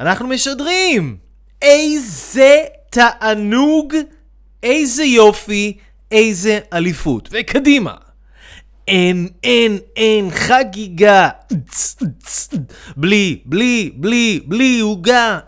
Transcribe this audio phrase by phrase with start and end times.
[0.00, 1.16] אנחנו משדרים!
[1.62, 3.94] איזה תענוג,
[4.62, 5.76] איזה יופי,
[6.10, 7.28] איזה אליפות.
[7.32, 7.94] וקדימה.
[8.88, 11.28] אין, אין, אין, חגיגה.
[12.96, 15.38] בלי, בלי, בלי, בלי עוגה.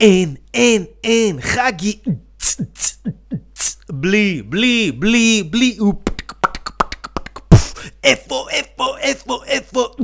[0.00, 1.98] אין, אין, אין, חגי...
[3.90, 5.78] בלי, בלי, בלי, בלי...
[8.04, 9.94] איפה, איפה, איפה, איפה...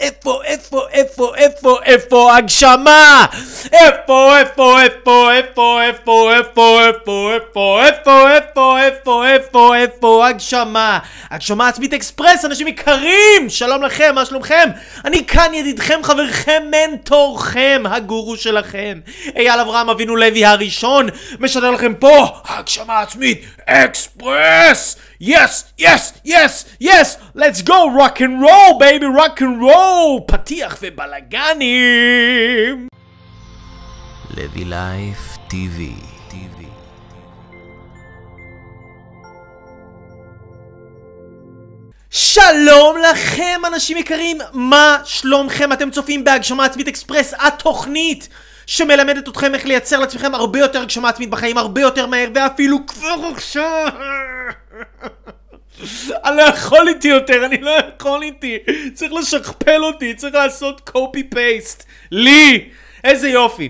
[0.00, 3.26] איפה, איפה, איפה, איפה, איפה הגשמה?
[3.72, 10.98] איפה, איפה, איפה, איפה, איפה, איפה, איפה, איפה, איפה, איפה, איפה, איפה, איפה, הגשמה?
[11.30, 13.48] הגשמה עצמית אקספרס, אנשים יקרים!
[13.48, 14.68] שלום לכם, מה שלומכם?
[15.04, 19.00] אני כאן ידידכם, חברכם, מנטורכם, הגורו שלכם.
[19.36, 21.08] אייל אברהם אבינו לוי הראשון,
[21.40, 24.96] משדר לכם פה, הגשמה עצמית אקספרס!
[25.22, 27.18] yes, yes, yes, yes!
[27.36, 30.20] let's go rock and roll, baby, rock and roll!
[30.26, 32.88] פתיח ובלאגנים!
[34.36, 35.94] לוי Live TV
[42.10, 45.72] שלום לכם אנשים יקרים, מה שלומכם?
[45.72, 48.28] אתם צופים בהגשמה עצמית אקספרס, התוכנית
[48.66, 53.16] שמלמדת אתכם איך לייצר לעצמכם הרבה יותר הגשמה עצמית בחיים, הרבה יותר מהר, ואפילו כבר
[53.34, 53.88] עכשיו.
[56.24, 58.58] אני לא יכול איתי יותר, אני לא יכול איתי.
[58.94, 61.84] צריך לשכפל אותי, צריך לעשות קופי פייסט.
[62.10, 62.70] לי!
[63.04, 63.68] איזה יופי.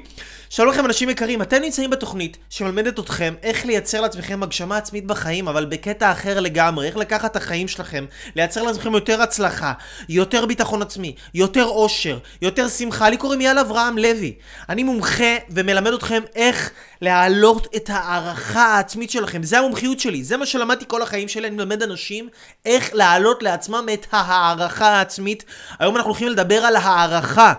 [0.52, 5.48] שלום לכם אנשים יקרים, אתם נמצאים בתוכנית שמלמדת אתכם איך לייצר לעצמכם הגשמה עצמית בחיים,
[5.48, 8.04] אבל בקטע אחר לגמרי, איך לקחת את החיים שלכם,
[8.36, 9.72] לייצר לעצמכם יותר הצלחה,
[10.08, 13.08] יותר ביטחון עצמי, יותר אושר, יותר שמחה.
[13.10, 14.34] לי קוראים יאל אברהם לוי.
[14.68, 16.70] אני מומחה ומלמד אתכם איך
[17.02, 19.42] להעלות את ההערכה העצמית שלכם.
[19.42, 22.28] זה המומחיות שלי, זה מה שלמדתי כל החיים שלי, אני מלמד אנשים
[22.66, 25.44] איך להעלות לעצמם את ההערכה העצמית.
[25.78, 27.52] היום אנחנו הולכים לדבר על הערכה.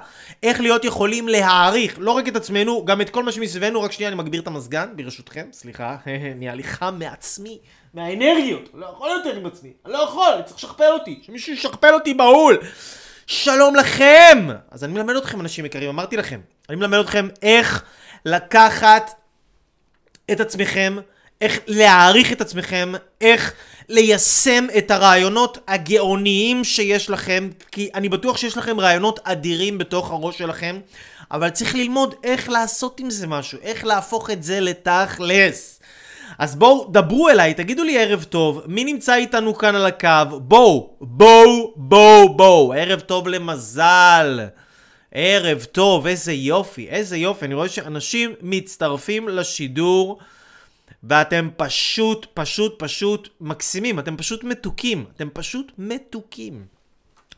[0.43, 3.81] איך להיות יכולים להעריך לא רק את עצמנו, גם את כל מה שמסביבנו.
[3.81, 5.45] רק שנייה, אני מגביר את המזגן, ברשותכם.
[5.51, 5.97] סליחה,
[6.35, 7.59] נהיה לי חם מעצמי,
[7.93, 8.69] מהאנרגיות.
[8.73, 9.73] לא יכול יותר עם עצמי.
[9.85, 11.19] אני לא יכול, אני צריך לשכפל אותי.
[11.25, 12.57] שמישהו ישכפל אותי בהול.
[13.27, 14.47] שלום לכם!
[14.71, 16.39] אז אני מלמד אתכם, אנשים יקרים, אמרתי לכם.
[16.69, 17.83] אני מלמד אתכם איך
[18.25, 19.11] לקחת
[20.31, 20.97] את עצמכם,
[21.41, 22.91] איך להעריך את עצמכם,
[23.21, 23.53] איך
[23.89, 30.37] ליישם את הרעיונות הגאוניים שיש לכם, כי אני בטוח שיש לכם רעיונות אדירים בתוך הראש
[30.37, 30.79] שלכם,
[31.31, 35.79] אבל צריך ללמוד איך לעשות עם זה משהו, איך להפוך את זה לתכלס.
[36.39, 40.39] אז בואו, דברו אליי, תגידו לי ערב טוב, מי נמצא איתנו כאן על הקו?
[40.39, 44.39] בואו, בואו, בואו, בואו, ערב טוב למזל.
[45.11, 50.19] ערב טוב, איזה יופי, איזה יופי, אני רואה שאנשים מצטרפים לשידור.
[51.03, 56.65] ואתם פשוט, פשוט, פשוט מקסימים, אתם פשוט מתוקים, אתם פשוט מתוקים.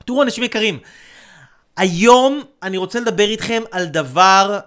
[0.06, 0.80] תראו, אנשים יקרים,
[1.78, 4.60] היום אני רוצה לדבר איתכם על דבר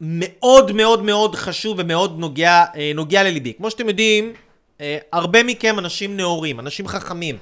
[0.00, 3.52] מאוד מאוד מאוד חשוב ומאוד נוגע, אה, נוגע לליבי.
[3.56, 4.32] כמו שאתם יודעים,
[4.80, 7.38] אה, הרבה מכם אנשים נאורים, אנשים חכמים.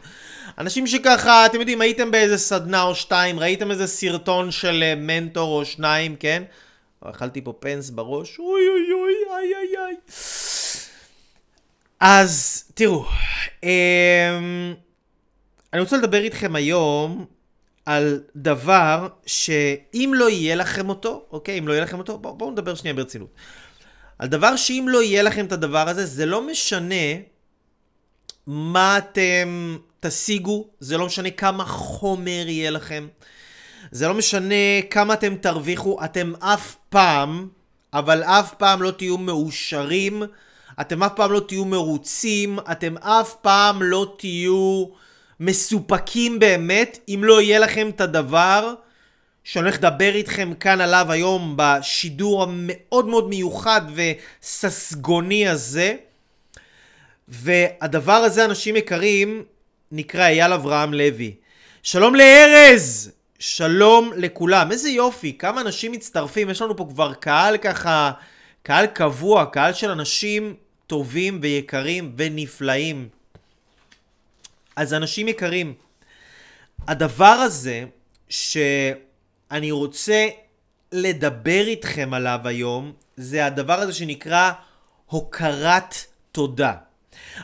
[0.58, 5.58] אנשים שככה, אתם יודעים, הייתם באיזה סדנה או שתיים, ראיתם איזה סרטון של אה, מנטור
[5.58, 6.42] או שניים, כן?
[7.00, 9.94] אכלתי פה פנס בראש, אוי אוי אוי, איי איי איי.
[12.00, 13.04] אז תראו,
[13.62, 14.74] אמ,
[15.72, 17.26] אני רוצה לדבר איתכם היום
[17.90, 21.58] על דבר שאם לא יהיה לכם אותו, אוקיי?
[21.58, 23.28] אם לא יהיה לכם אותו, בואו בוא נדבר שנייה ברצינות.
[24.18, 26.94] על דבר שאם לא יהיה לכם את הדבר הזה, זה לא משנה
[28.46, 33.08] מה אתם תשיגו, זה לא משנה כמה חומר יהיה לכם,
[33.90, 37.48] זה לא משנה כמה אתם תרוויחו, אתם אף פעם,
[37.92, 40.22] אבל אף פעם לא תהיו מאושרים.
[40.80, 44.86] אתם אף פעם לא תהיו מרוצים, אתם אף פעם לא תהיו
[45.40, 48.74] מסופקים באמת, אם לא יהיה לכם את הדבר
[49.44, 55.94] שאני הולך לדבר איתכם כאן עליו היום בשידור המאוד מאוד מיוחד וססגוני הזה.
[57.28, 59.44] והדבר הזה, אנשים יקרים,
[59.92, 61.34] נקרא אייל אברהם לוי.
[61.82, 63.12] שלום לארז!
[63.38, 64.72] שלום לכולם.
[64.72, 66.50] איזה יופי, כמה אנשים מצטרפים.
[66.50, 68.12] יש לנו פה כבר קהל ככה,
[68.62, 70.54] קהל קבוע, קהל של אנשים
[70.86, 73.19] טובים ויקרים ונפלאים.
[74.80, 75.74] אז אנשים יקרים,
[76.88, 77.84] הדבר הזה
[78.28, 80.28] שאני רוצה
[80.92, 84.50] לדבר איתכם עליו היום, זה הדבר הזה שנקרא
[85.06, 85.94] הוקרת
[86.32, 86.72] תודה.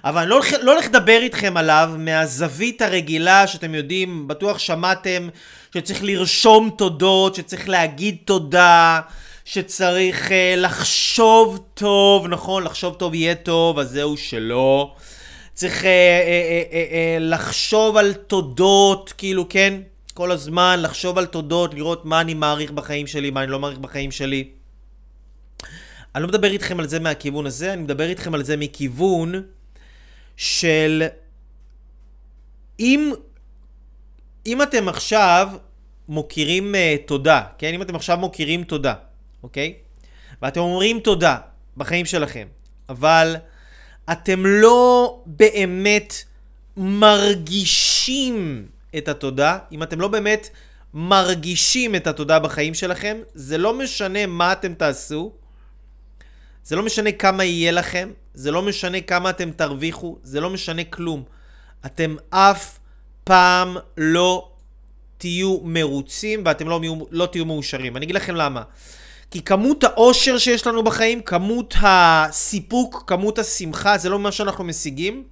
[0.04, 5.28] אבל אני לא הולך לא לדבר איתכם עליו מהזווית הרגילה שאתם יודעים, בטוח שמעתם
[5.74, 9.00] שצריך לרשום תודות, שצריך להגיד תודה,
[9.44, 12.62] שצריך uh, לחשוב טוב, נכון?
[12.62, 14.94] לחשוב טוב יהיה טוב, אז זהו שלא.
[15.56, 19.80] צריך uh, uh, uh, uh, uh, לחשוב על תודות, כאילו, כן?
[20.14, 23.78] כל הזמן לחשוב על תודות, לראות מה אני מעריך בחיים שלי, מה אני לא מעריך
[23.78, 24.48] בחיים שלי.
[26.14, 29.34] אני לא מדבר איתכם על זה מהכיוון הזה, אני מדבר איתכם על זה מכיוון
[30.36, 31.02] של
[32.80, 33.12] אם,
[34.46, 35.48] אם אתם עכשיו
[36.08, 37.74] מוקירים uh, תודה, כן?
[37.74, 38.94] אם אתם עכשיו מוקירים תודה,
[39.42, 39.74] אוקיי?
[40.42, 41.36] ואתם אומרים תודה
[41.76, 42.46] בחיים שלכם,
[42.88, 43.36] אבל
[44.12, 46.14] אתם לא באמת
[46.76, 48.66] מרגישים
[48.98, 50.48] את התודה, אם אתם לא באמת
[50.94, 55.32] מרגישים את התודה בחיים שלכם, זה לא משנה מה אתם תעשו,
[56.64, 60.84] זה לא משנה כמה יהיה לכם, זה לא משנה כמה אתם תרוויחו, זה לא משנה
[60.84, 61.22] כלום.
[61.86, 62.78] אתם אף
[63.24, 64.50] פעם לא
[65.18, 66.80] תהיו מרוצים ואתם לא,
[67.10, 67.96] לא תהיו מאושרים.
[67.96, 68.62] אני אגיד לכם למה.
[69.30, 75.24] כי כמות האושר שיש לנו בחיים, כמות הסיפוק, כמות השמחה, זה לא מה שאנחנו משיגים.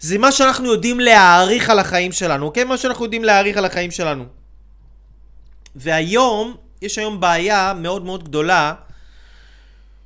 [0.00, 2.64] זה מה שאנחנו יודעים להעריך על החיים שלנו, אוקיי?
[2.64, 4.24] מה שאנחנו יודעים להעריך על החיים שלנו.
[5.76, 8.74] והיום, יש היום בעיה מאוד מאוד גדולה,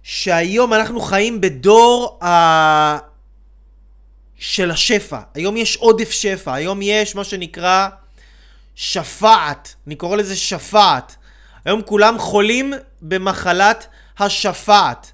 [0.03, 2.99] שהיום אנחנו חיים בדור ה...
[4.39, 5.21] של השפע.
[5.35, 7.89] היום יש עודף שפע, היום יש מה שנקרא
[8.75, 11.17] שפעת, אני קורא לזה שפעת.
[11.65, 12.73] היום כולם חולים
[13.09, 13.87] במחלת
[14.19, 15.13] השפעת.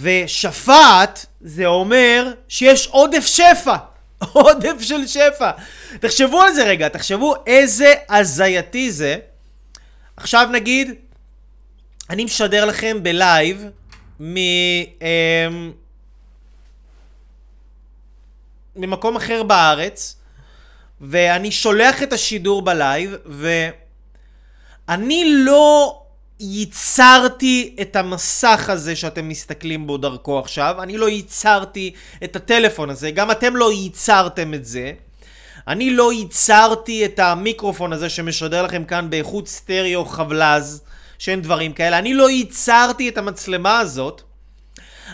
[0.00, 3.76] ושפעת זה אומר שיש עודף שפע.
[4.32, 5.50] עודף של שפע.
[6.00, 9.16] תחשבו על זה רגע, תחשבו איזה הזייתי זה.
[10.16, 10.94] עכשיו נגיד,
[12.10, 13.64] אני משדר לכם בלייב
[14.20, 14.36] מ...
[14.36, 15.72] אמ,
[18.76, 20.16] ממקום אחר בארץ,
[21.00, 23.16] ואני שולח את השידור בלייב,
[24.88, 26.01] ואני לא
[26.42, 31.92] ייצרתי את המסך הזה שאתם מסתכלים בו דרכו עכשיו, אני לא ייצרתי
[32.24, 34.92] את הטלפון הזה, גם אתם לא ייצרתם את זה.
[35.68, 40.82] אני לא ייצרתי את המיקרופון הזה שמשדר לכם כאן באיכות סטריאו חבלז,
[41.18, 41.98] שאין דברים כאלה.
[41.98, 44.22] אני לא ייצרתי את המצלמה הזאת.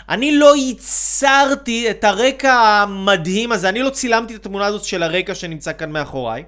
[0.09, 5.35] אני לא ייצרתי את הרקע המדהים הזה, אני לא צילמתי את התמונה הזאת של הרקע
[5.35, 6.43] שנמצא כאן מאחוריי.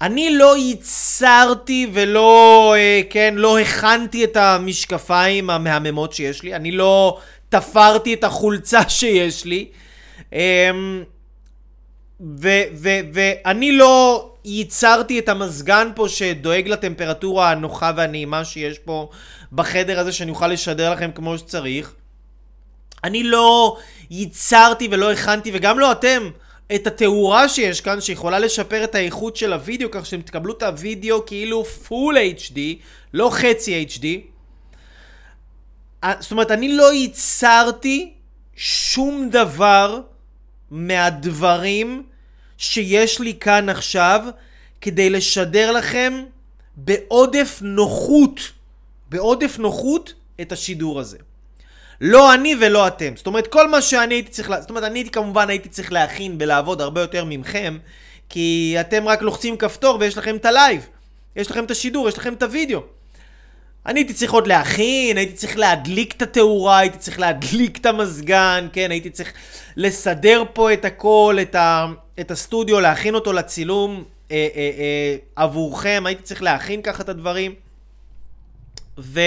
[0.00, 7.18] אני לא ייצרתי ולא, אה, כן, לא הכנתי את המשקפיים המהממות שיש לי, אני לא
[7.48, 9.68] תפרתי את החולצה שיש לי,
[10.32, 10.70] אה,
[13.12, 19.08] ואני לא ייצרתי את המזגן פה שדואג לטמפרטורה הנוחה והנעימה שיש פה
[19.52, 21.92] בחדר הזה שאני אוכל לשדר לכם כמו שצריך.
[23.04, 23.76] אני לא
[24.10, 26.30] ייצרתי ולא הכנתי, וגם לא אתם,
[26.74, 31.26] את התאורה שיש כאן, שיכולה לשפר את האיכות של הוידאו, כך שאתם תקבלו את הוידאו
[31.26, 32.58] כאילו פול HD,
[33.12, 34.06] לא חצי HD.
[36.20, 38.12] זאת אומרת, אני לא ייצרתי
[38.56, 40.00] שום דבר
[40.70, 42.02] מהדברים
[42.58, 44.24] שיש לי כאן עכשיו,
[44.80, 46.24] כדי לשדר לכם
[46.76, 48.40] בעודף נוחות,
[49.08, 51.18] בעודף נוחות, את השידור הזה.
[52.00, 53.12] לא אני ולא אתם.
[53.16, 54.52] זאת אומרת, כל מה שאני הייתי צריך...
[54.60, 57.78] זאת אומרת, אני כמובן הייתי צריך להכין ולעבוד הרבה יותר ממכם,
[58.28, 60.86] כי אתם רק לוחצים כפתור ויש לכם את הלייב.
[61.36, 62.80] יש לכם את השידור, יש לכם את הוידאו.
[63.86, 68.68] אני הייתי צריך עוד להכין, הייתי צריך להדליק את התאורה, הייתי צריך להדליק את המזגן,
[68.72, 69.32] כן, הייתי צריך
[69.76, 71.86] לסדר פה את הכל, את, ה,
[72.20, 77.54] את הסטודיו, להכין אותו לצילום אה, אה, אה, עבורכם, הייתי צריך להכין ככה את הדברים.
[78.98, 79.20] ו...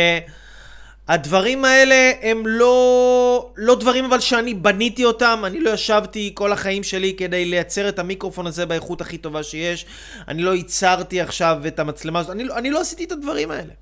[1.10, 6.84] הדברים האלה הם לא, לא דברים אבל שאני בניתי אותם, אני לא ישבתי כל החיים
[6.84, 9.86] שלי כדי לייצר את המיקרופון הזה באיכות הכי טובה שיש,
[10.28, 13.74] אני לא ייצרתי עכשיו את המצלמה הזאת, אני, לא, אני לא עשיתי את הדברים האלה.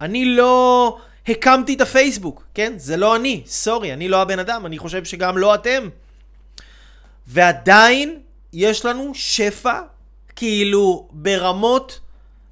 [0.00, 0.98] אני לא
[1.28, 2.72] הקמתי את הפייסבוק, כן?
[2.76, 5.88] זה לא אני, סורי, אני לא הבן אדם, אני חושב שגם לא אתם.
[7.26, 8.20] ועדיין
[8.52, 9.80] יש לנו שפע,
[10.36, 12.00] כאילו ברמות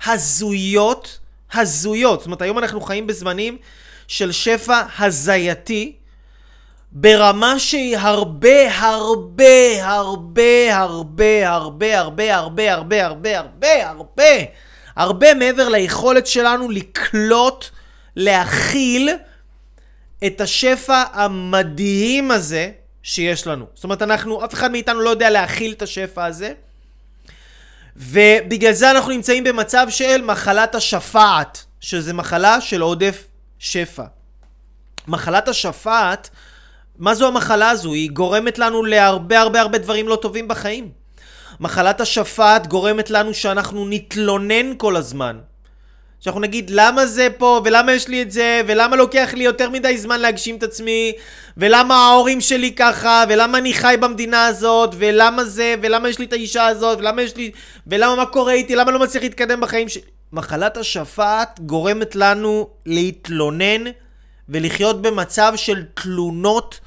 [0.06, 1.18] הזויות,
[1.52, 2.20] הזויות.
[2.20, 3.56] זאת אומרת, היום אנחנו חיים בזמנים
[4.08, 5.92] של שפע הזייתי,
[6.92, 14.24] ברמה שהיא הרבה, הרבה, הרבה, הרבה, הרבה, הרבה, הרבה, הרבה, הרבה, הרבה, הרבה,
[14.96, 17.64] הרבה מעבר ליכולת שלנו לקלוט,
[18.16, 19.10] להכיל
[20.26, 22.70] את השפע המדהים הזה
[23.02, 23.66] שיש לנו.
[23.74, 26.52] זאת אומרת, אנחנו, אף אחד מאיתנו לא יודע להכיל את השפע הזה.
[27.98, 33.26] ובגלל זה אנחנו נמצאים במצב של מחלת השפעת, שזה מחלה של עודף
[33.58, 34.04] שפע.
[35.08, 36.30] מחלת השפעת,
[36.98, 37.92] מה זו המחלה הזו?
[37.92, 40.90] היא גורמת לנו להרבה הרבה הרבה דברים לא טובים בחיים.
[41.60, 45.38] מחלת השפעת גורמת לנו שאנחנו נתלונן כל הזמן.
[46.20, 49.98] שאנחנו נגיד למה זה פה, ולמה יש לי את זה, ולמה לוקח לי יותר מדי
[49.98, 51.12] זמן להגשים את עצמי,
[51.56, 56.32] ולמה ההורים שלי ככה, ולמה אני חי במדינה הזאת, ולמה זה, ולמה יש לי את
[56.32, 57.50] האישה הזאת, ולמה יש לי...
[57.86, 60.02] ולמה מה קורה איתי, למה לא מצליח להתקדם בחיים שלי.
[60.32, 63.84] מחלת השפעת גורמת לנו להתלונן
[64.48, 66.80] ולחיות במצב של תלונות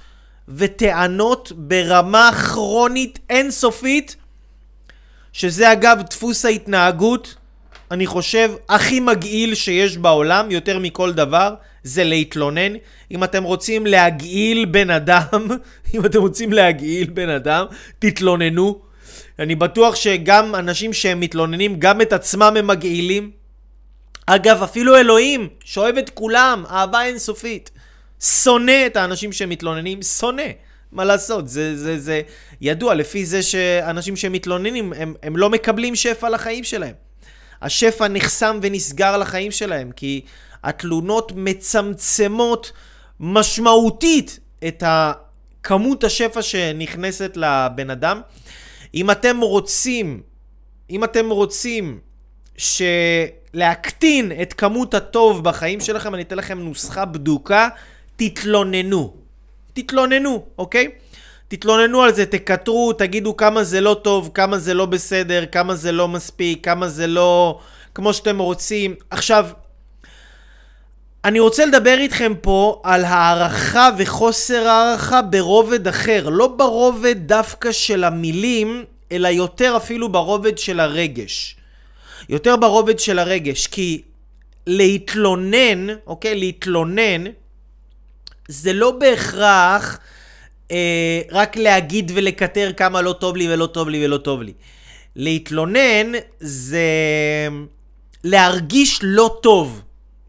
[0.48, 4.16] וטענות ברמה כרונית אינסופית,
[5.34, 7.36] שזה אגב דפוס ההתנהגות,
[7.92, 12.74] אני חושב, הכי מגעיל שיש בעולם, יותר מכל דבר, זה להתלונן.
[13.12, 15.48] אם אתם רוצים להגעיל בן אדם,
[15.94, 17.66] אם אתם רוצים להגעיל בן אדם,
[18.00, 18.82] תתלוננו.
[19.40, 23.32] אני בטוח שגם אנשים שהם מתלוננים, גם את עצמם הם מגעילים.
[24.26, 27.72] אגב, אפילו אלוהים, שאוהב את כולם, אהבה אינסופית.
[28.22, 30.44] שונא את האנשים שמתלוננים, שונא.
[30.92, 32.22] מה לעשות, זה, זה, זה
[32.62, 37.11] ידוע לפי זה שאנשים שמתלוננים, הם, הם לא מקבלים שפע לחיים שלהם.
[37.62, 40.22] השפע נחסם ונסגר לחיים שלהם, כי
[40.64, 42.72] התלונות מצמצמות
[43.20, 44.84] משמעותית את
[45.64, 48.22] כמות השפע שנכנסת לבן אדם.
[48.96, 50.22] אם אתם רוצים,
[50.90, 52.00] אם אתם רוצים.
[53.54, 57.70] להקטין את כמות הטוב בחיים שלכם, אני אתן לכם נוסחה בדוקה,
[58.16, 59.14] תתלוננו.
[59.74, 60.88] תתלוננו, אוקיי?
[61.52, 65.92] תתלוננו על זה, תקטרו, תגידו כמה זה לא טוב, כמה זה לא בסדר, כמה זה
[65.92, 67.60] לא מספיק, כמה זה לא
[67.96, 68.96] כמו שאתם רוצים.
[69.10, 69.48] עכשיו,
[71.26, 78.04] אני רוצה לדבר איתכם פה על הערכה וחוסר הערכה ברובד אחר, לא ברובד דווקא של
[78.04, 81.56] המילים, אלא יותר אפילו ברובד של הרגש.
[82.30, 84.02] יותר ברובד של הרגש, כי
[84.68, 86.36] להתלונן, אוקיי?
[86.36, 87.24] להתלונן,
[88.48, 90.00] זה לא בהכרח
[90.72, 94.54] אה, רק להגיד ולקטר כמה לא טוב לי ולא טוב לי ולא טוב לי.
[95.16, 96.88] להתלונן זה
[98.24, 99.82] להרגיש לא טוב.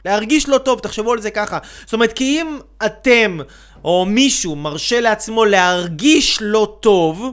[0.05, 1.59] להרגיש לא טוב, תחשבו על זה ככה.
[1.85, 3.39] זאת אומרת, כי אם אתם
[3.85, 7.33] או מישהו מרשה לעצמו להרגיש לא טוב,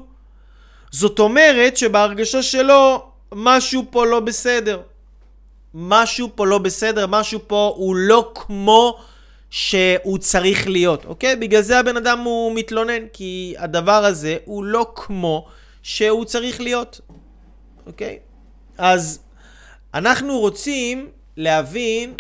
[0.92, 3.04] זאת אומרת שבהרגשה שלו
[3.36, 4.82] משהו פה לא בסדר.
[5.74, 9.00] משהו פה לא בסדר, משהו פה הוא לא כמו
[9.52, 11.36] שהוא צריך להיות, אוקיי?
[11.36, 15.48] בגלל זה הבן אדם הוא מתלונן, כי הדבר הזה הוא לא כמו
[15.84, 17.02] שהוא צריך להיות,
[17.86, 18.20] אוקיי?
[18.78, 19.20] אז
[19.94, 22.14] אנחנו רוצים להבין,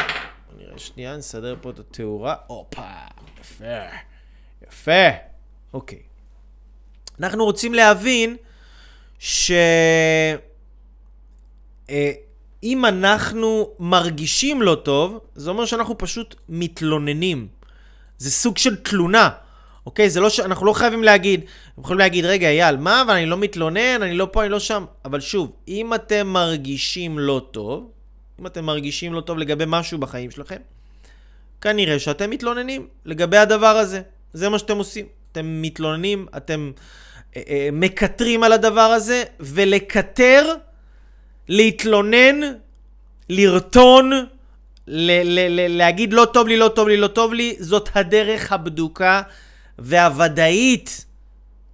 [0.57, 2.81] נראה שנייה, נסדר פה את התאורה, הופה,
[3.41, 3.85] יפה,
[4.67, 5.09] יפה,
[5.73, 5.99] אוקיי.
[7.19, 8.37] אנחנו רוצים להבין
[9.19, 9.51] ש...
[12.63, 17.47] אם אנחנו מרגישים לא טוב, זה אומר שאנחנו פשוט מתלוננים.
[18.17, 19.29] זה סוג של תלונה,
[19.85, 20.09] אוקיי?
[20.09, 20.39] זה לא ש...
[20.39, 24.13] אנחנו לא חייבים להגיד, אנחנו יכולים להגיד, רגע, אייל, מה, אבל אני לא מתלונן, אני
[24.17, 24.85] לא פה, אני לא שם.
[25.05, 27.91] אבל שוב, אם אתם מרגישים לא טוב,
[28.39, 30.57] אם אתם מרגישים לא טוב לגבי משהו בחיים שלכם,
[31.61, 34.01] כנראה שאתם מתלוננים לגבי הדבר הזה.
[34.33, 35.05] זה מה שאתם עושים.
[35.31, 36.71] אתם מתלוננים, אתם
[37.35, 40.55] אה, אה, מקטרים על הדבר הזה, ולקטר
[41.49, 42.39] להתלונן,
[43.29, 44.11] לרטון,
[44.87, 48.51] ל- ל- ל- להגיד לא טוב לי, לא טוב לי, לא טוב לי, זאת הדרך
[48.51, 49.21] הבדוקה
[49.79, 51.05] והוודאית,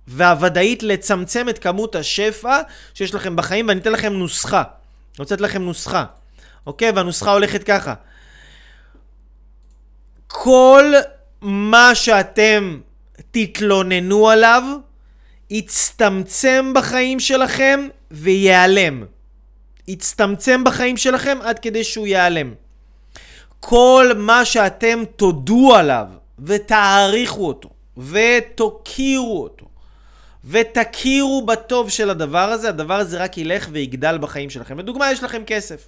[0.07, 2.61] והוודאית לצמצם את כמות השפע
[2.93, 4.57] שיש לכם בחיים, ואני אתן לכם נוסחה.
[4.61, 6.05] אני רוצה לתת לכם נוסחה,
[6.67, 6.91] אוקיי?
[6.91, 7.93] והנוסחה הולכת ככה.
[10.27, 10.93] כל
[11.41, 12.79] מה שאתם
[13.31, 14.63] תתלוננו עליו,
[15.49, 19.14] יצטמצם בחיים שלכם וייעלם.
[19.87, 22.53] יצטמצם בחיים שלכם עד כדי שהוא ייעלם.
[23.59, 26.07] כל מה שאתם תודו עליו
[26.39, 29.65] ותעריכו אותו ותוקירו אותו
[30.45, 34.79] ותכירו בטוב של הדבר הזה, הדבר הזה רק ילך ויגדל בחיים שלכם.
[34.79, 35.87] לדוגמה, יש לכם כסף.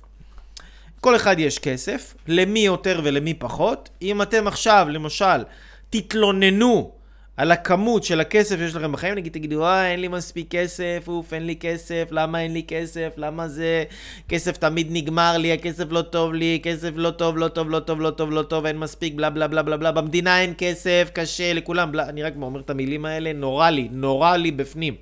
[1.02, 3.90] כל אחד יש כסף, למי יותר ולמי פחות.
[4.02, 5.44] אם אתם עכשיו, למשל,
[5.90, 6.92] תתלוננו
[7.38, 11.34] על הכמות של הכסף שיש לכם בחיים, נגיד תגידו, אה, אין לי מספיק כסף, אוף,
[11.34, 13.84] אין לי כסף, למה אין לי כסף, למה זה,
[14.30, 18.02] כסף תמיד נגמר לי, הכסף לא טוב לי, כסף לא טוב, לא טוב, לא טוב,
[18.02, 21.54] לא טוב, לא טוב, אין מספיק, בלה בלה בלה בלה בלה, במדינה אין כסף, קשה
[21.54, 24.96] לכולם, בלה, אני רק אומר את המילים האלה, נורא לי, נורא לי בפנים.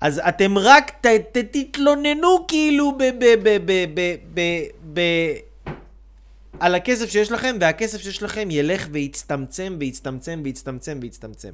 [0.00, 3.02] אז אתם רק ת, ת, תתלוננו כאילו ב...
[3.02, 3.24] ב...
[3.42, 3.58] ב...
[3.64, 3.84] ב...
[3.94, 4.14] ב...
[4.34, 4.40] ב...
[4.92, 5.00] ב...
[6.60, 11.50] על הכסף שיש לכם, והכסף שיש לכם ילך ויצטמצם ויצטמצם ויצטמצם ויצטמצם.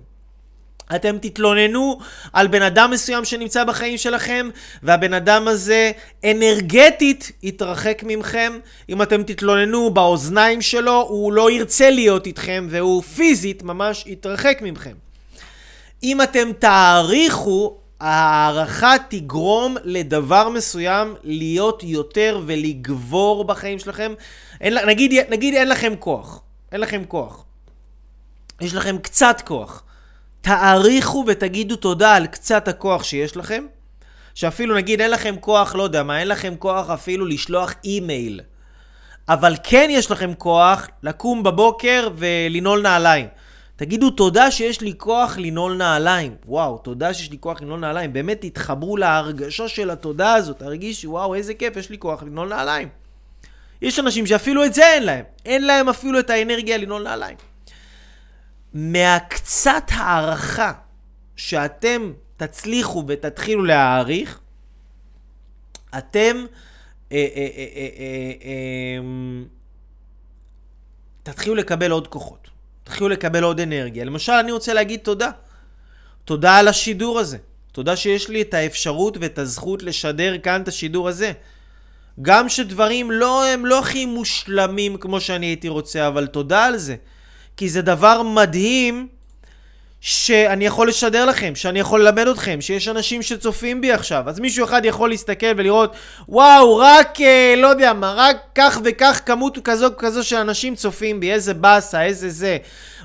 [0.97, 1.99] אתם תתלוננו
[2.32, 4.49] על בן אדם מסוים שנמצא בחיים שלכם,
[4.82, 5.92] והבן אדם הזה
[6.25, 8.52] אנרגטית יתרחק ממכם.
[8.88, 14.94] אם אתם תתלוננו באוזניים שלו, הוא לא ירצה להיות איתכם, והוא פיזית ממש יתרחק ממכם.
[16.02, 24.12] אם אתם תעריכו, ההערכה תגרום לדבר מסוים להיות יותר ולגבור בחיים שלכם.
[24.62, 26.42] אין, נגיד, נגיד אין לכם כוח,
[26.73, 27.45] אין לכם כוח.
[28.61, 29.83] יש לכם קצת כוח.
[30.40, 33.64] תעריכו ותגידו תודה על קצת הכוח שיש לכם.
[34.35, 38.40] שאפילו נגיד אין לכם כוח, לא יודע מה, אין לכם כוח אפילו לשלוח אימייל.
[39.28, 43.26] אבל כן יש לכם כוח לקום בבוקר ולנעול נעליים.
[43.76, 46.35] תגידו תודה שיש לי כוח לנעול נעליים.
[46.47, 48.12] וואו, תודה שיש לי כוח לנעול נעליים.
[48.12, 50.59] באמת תתחברו להרגשה של התודה הזאת.
[50.59, 53.01] תרגישו, וואו, איזה כיף, יש לי כוח לנעול נעליים.
[53.82, 55.24] יש אנשים שאפילו את זה אין להם.
[55.44, 57.36] אין להם אפילו את האנרגיה לנעול נעליים.
[58.74, 60.72] מהקצת הערכה
[61.36, 64.40] שאתם תצליחו ותתחילו להעריך,
[65.98, 66.44] אתם
[67.12, 68.98] אה, אה, אה,
[71.22, 72.48] תתחילו לקבל עוד כוחות.
[72.84, 74.04] תתחילו לקבל עוד אנרגיה.
[74.04, 75.30] למשל, אני רוצה להגיד תודה.
[76.24, 77.38] תודה על השידור הזה.
[77.72, 81.32] תודה שיש לי את האפשרות ואת הזכות לשדר כאן את השידור הזה.
[82.23, 86.97] גם שדברים לא, הם לא הכי מושלמים כמו שאני הייתי רוצה, אבל תודה על זה.
[87.57, 89.09] כי זה דבר מדהים
[90.04, 94.28] שאני יכול לשדר לכם, שאני יכול ללמד אתכם, שיש אנשים שצופים בי עכשיו.
[94.28, 95.92] אז מישהו אחד יכול להסתכל ולראות,
[96.28, 101.21] וואו, רק, אה, לא יודע מה, רק כך וכך כמות כזו כזו של אנשים צופים
[101.21, 102.59] בי, איזה באסה, איזה זה.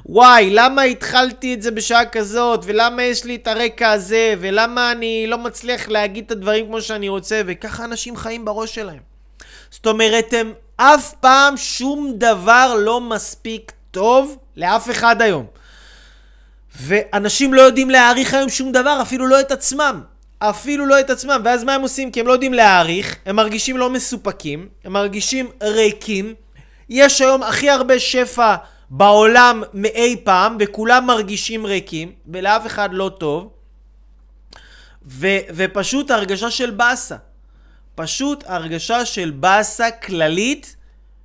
[0.06, 5.26] וואי, למה התחלתי את זה בשעה כזאת, ולמה יש לי את הרקע הזה, ולמה אני
[5.28, 9.00] לא מצליח להגיד את הדברים כמו שאני רוצה, וככה אנשים חיים בראש שלהם.
[9.72, 15.46] זאת אומרת, הם אף פעם שום דבר לא מספיק טוב לאף אחד היום.
[16.78, 20.02] ואנשים לא יודעים להעריך היום שום דבר, אפילו לא את עצמם.
[20.40, 21.42] אפילו לא את עצמם.
[21.46, 22.12] ואז מה הם עושים?
[22.12, 26.34] כי הם לא יודעים להעריך, הם מרגישים לא מסופקים, הם מרגישים ריקים.
[26.90, 28.56] יש היום הכי הרבה שפע
[28.90, 33.50] בעולם מאי פעם, וכולם מרגישים ריקים, ולאף אחד לא טוב.
[35.06, 37.16] ו- ופשוט הרגשה של באסה.
[37.96, 40.76] פשוט הרגשה של באסה כללית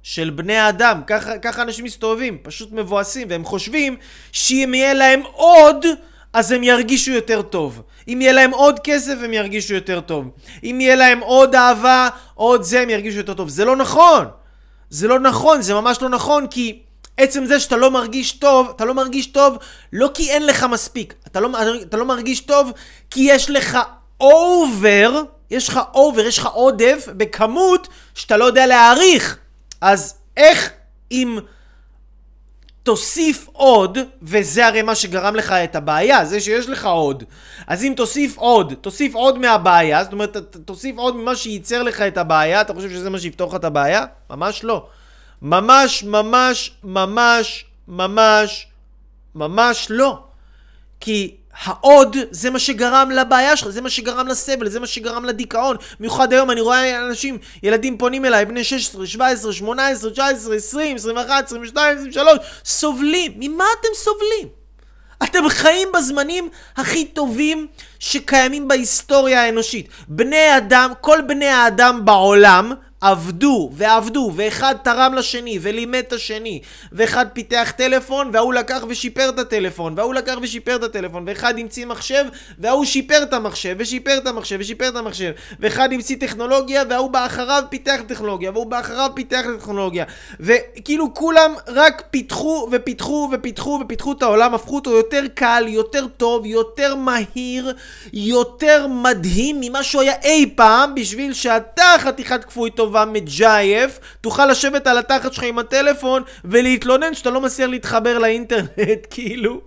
[0.02, 1.00] של בני אדם.
[1.06, 3.96] ככה, ככה אנשים מסתובבים, פשוט מבואסים, והם חושבים
[4.32, 5.86] שאם יהיה להם עוד,
[6.32, 7.82] אז הם ירגישו יותר טוב.
[8.08, 10.30] אם יהיה להם עוד כסף, הם ירגישו יותר טוב.
[10.64, 13.48] אם יהיה להם עוד אהבה, עוד זה, הם ירגישו יותר טוב.
[13.48, 14.26] זה לא נכון.
[14.90, 16.82] זה לא נכון, זה ממש לא נכון, כי
[17.16, 19.56] עצם זה שאתה לא מרגיש טוב, אתה לא מרגיש טוב
[19.92, 21.14] לא כי אין לך מספיק.
[21.26, 21.48] אתה לא,
[21.82, 22.72] אתה לא מרגיש טוב
[23.10, 23.78] כי יש לך
[24.20, 29.38] over, יש לך over, יש לך עודף בכמות שאתה לא יודע להעריך.
[29.82, 30.70] אז איך
[31.12, 31.38] אם
[32.82, 37.24] תוסיף עוד, וזה הרי מה שגרם לך את הבעיה, זה שיש לך עוד.
[37.66, 42.18] אז אם תוסיף עוד, תוסיף עוד מהבעיה, זאת אומרת, תוסיף עוד ממה שייצר לך את
[42.18, 44.04] הבעיה, אתה חושב שזה מה שיפתור לך את הבעיה?
[44.30, 44.86] ממש לא.
[45.42, 48.66] ממש, ממש, ממש, ממש,
[49.34, 50.24] ממש לא.
[51.00, 55.76] כי העוד זה מה שגרם לבעיה שלך, זה מה שגרם לסבל, זה מה שגרם לדיכאון.
[55.98, 61.44] במיוחד היום אני רואה אנשים, ילדים פונים אליי, בני 16, 17, 18, 19, 20, 21,
[61.46, 63.32] 22, 23, סובלים.
[63.36, 64.48] ממה אתם סובלים?
[65.22, 67.66] אתם חיים בזמנים הכי טובים
[67.98, 69.88] שקיימים בהיסטוריה האנושית.
[70.08, 76.60] בני אדם, כל בני האדם בעולם עבדו ועבדו, ואחד תרם לשני ולימד את השני,
[76.92, 81.86] ואחד פיתח טלפון, וההוא לקח ושיפר את הטלפון, וההוא לקח ושיפר את הטלפון, ואחד המציא
[81.86, 82.24] מחשב,
[82.58, 87.62] וההוא שיפר את המחשב, ושיפר את המחשב, ושיפר את המחשב, ואחד המציא טכנולוגיה, וההוא באחריו
[87.70, 90.04] פיתח טכנולוגיה, והוא באחריו פיתח טכנולוגיה,
[90.40, 96.46] וכאילו כולם רק פיתחו ופיתחו ופיתחו ופיתחו את העולם, הפכו אותו יותר קל, יותר טוב,
[96.46, 97.76] יותר מהיר,
[98.12, 104.46] יותר מדהים ממה שהוא היה אי פעם, בשביל שאתה חתיכת כפוי טוב טובה מג'ייף, תוכל
[104.46, 109.60] לשבת על התחת שלך עם הטלפון ולהתלונן שאתה לא מצליח להתחבר לאינטרנט, כאילו...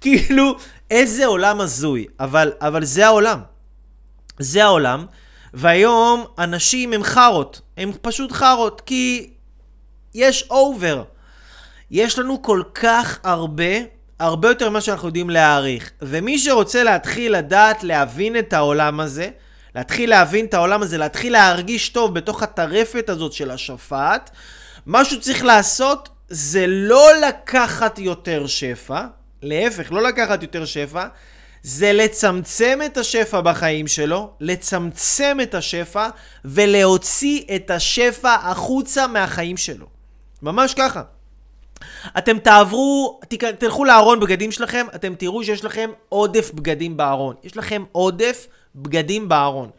[0.00, 0.56] כאילו,
[0.90, 2.06] איזה עולם הזוי.
[2.20, 3.40] אבל, אבל זה העולם.
[4.38, 5.06] זה העולם.
[5.54, 7.60] והיום אנשים הם חארות.
[7.76, 9.30] הם פשוט חארות, כי
[10.14, 11.02] יש אובר.
[11.90, 13.74] יש לנו כל כך הרבה,
[14.18, 15.90] הרבה יותר ממה שאנחנו יודעים להעריך.
[16.02, 19.30] ומי שרוצה להתחיל לדעת, להבין את העולם הזה,
[19.74, 24.30] להתחיל להבין את העולם הזה, להתחיל להרגיש טוב בתוך הטרפת הזאת של השפעת,
[24.86, 29.04] מה שהוא צריך לעשות זה לא לקחת יותר שפע,
[29.42, 31.06] להפך, לא לקחת יותר שפע,
[31.62, 36.08] זה לצמצם את השפע בחיים שלו, לצמצם את השפע
[36.44, 39.86] ולהוציא את השפע החוצה מהחיים שלו.
[40.42, 41.02] ממש ככה.
[42.18, 43.20] אתם תעברו,
[43.58, 47.34] תלכו לארון בגדים שלכם, אתם תראו שיש לכם עודף בגדים בארון.
[47.44, 49.70] יש לכם עודף בגדים בארון.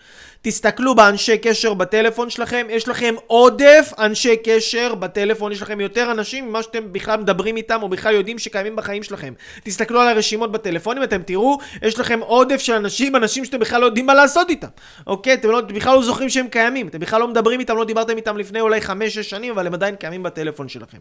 [0.41, 6.49] תסתכלו באנשי קשר בטלפון שלכם, יש לכם עודף אנשי קשר בטלפון, יש לכם יותר אנשים
[6.49, 9.33] ממה שאתם בכלל מדברים איתם או בכלל יודעים שקיימים בחיים שלכם.
[9.63, 13.85] תסתכלו על הרשימות בטלפונים, אתם תראו, יש לכם עודף של אנשים, אנשים שאתם בכלל לא
[13.85, 14.67] יודעים מה לעשות איתם.
[15.07, 15.33] אוקיי?
[15.33, 18.37] אתם לא, בכלל לא זוכרים שהם קיימים, אתם בכלל לא מדברים איתם, לא דיברתם איתם
[18.37, 18.89] לפני אולי 5-6
[19.21, 20.97] שנים, אבל הם עדיין קיימים בטלפון שלכם.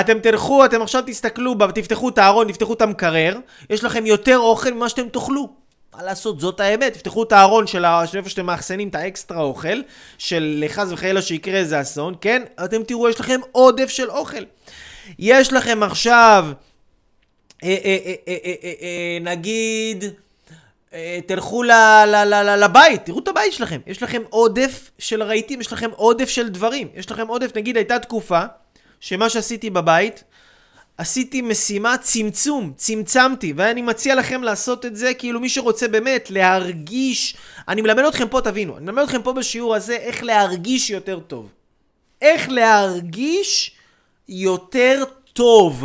[0.00, 3.38] אתם תלכו, אתם עכשיו תסתכלו, תפתחו את הארון, תפתחו את המקרר,
[3.70, 5.63] יש לכם יותר אוכל ממה שאתם תאכלו.
[5.96, 6.92] מה לעשות, זאת האמת.
[6.92, 7.84] תפתחו את הארון של
[8.16, 9.80] איפה שאתם מאחסנים את האקסטרה אוכל,
[10.18, 12.42] של חס וחלילה שיקרה איזה אסון, כן?
[12.64, 14.44] אתם תראו, יש לכם עודף של אוכל.
[15.18, 16.46] יש לכם עכשיו,
[19.20, 20.04] נגיד,
[21.26, 21.62] תלכו
[22.58, 23.80] לבית, תראו את הבית שלכם.
[23.86, 26.88] יש לכם עודף של רהיטים, יש לכם עודף של דברים.
[26.94, 28.42] יש לכם עודף, נגיד, הייתה תקופה
[29.00, 30.24] שמה שעשיתי בבית,
[30.98, 37.36] עשיתי משימה צמצום, צמצמתי, ואני מציע לכם לעשות את זה, כאילו מי שרוצה באמת להרגיש,
[37.68, 41.48] אני מלמד אתכם פה, תבינו, אני מלמד אתכם פה בשיעור הזה איך להרגיש יותר טוב.
[42.22, 43.76] איך להרגיש
[44.28, 45.84] יותר טוב.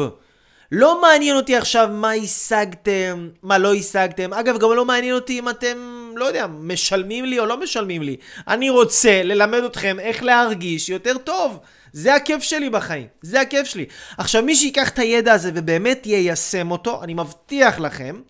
[0.72, 4.34] לא מעניין אותי עכשיו מה השגתם, מה לא השגתם.
[4.34, 8.16] אגב, גם לא מעניין אותי אם אתם, לא יודע, משלמים לי או לא משלמים לי.
[8.48, 11.60] אני רוצה ללמד אתכם איך להרגיש יותר טוב.
[11.94, 13.86] זה הכיף שלי בחיים, זה הכיף שלי.
[14.18, 18.22] עכשיו, מי שיקח את הידע הזה ובאמת יישם אותו, אני מבטיח לכם,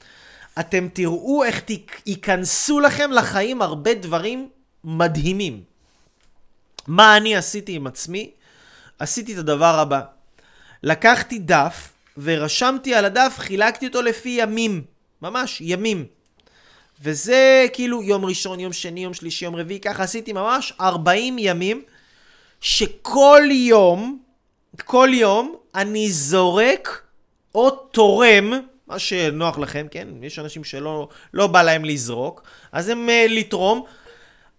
[0.60, 1.62] אתם תראו איך
[2.06, 4.50] ייכנסו לכם לחיים הרבה דברים
[4.84, 5.64] מדהימים.
[6.88, 8.32] מה אני עשיתי עם עצמי?
[9.00, 10.02] עשיתי את הדבר הבא.
[10.84, 14.84] לקחתי דף ורשמתי על הדף, חילקתי אותו לפי ימים.
[15.22, 16.06] ממש, ימים.
[17.02, 21.84] וזה כאילו יום ראשון, יום שני, יום שלישי, יום רביעי, ככה עשיתי ממש 40 ימים.
[22.62, 24.20] שכל יום,
[24.86, 27.02] כל יום, אני זורק
[27.56, 28.54] או תורם,
[28.88, 30.08] מה שנוח לכם, כן?
[30.22, 33.84] יש אנשים שלא לא בא להם לזרוק, אז הם uh, לתרום.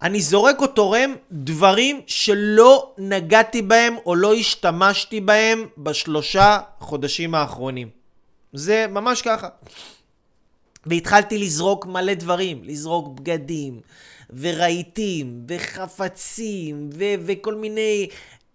[0.03, 7.89] אני זורק או תורם דברים שלא נגעתי בהם או לא השתמשתי בהם בשלושה חודשים האחרונים.
[8.53, 9.49] זה ממש ככה.
[10.87, 13.81] והתחלתי לזרוק מלא דברים, לזרוק בגדים,
[14.39, 18.09] ורהיטים, וחפצים, ו- וכל מיני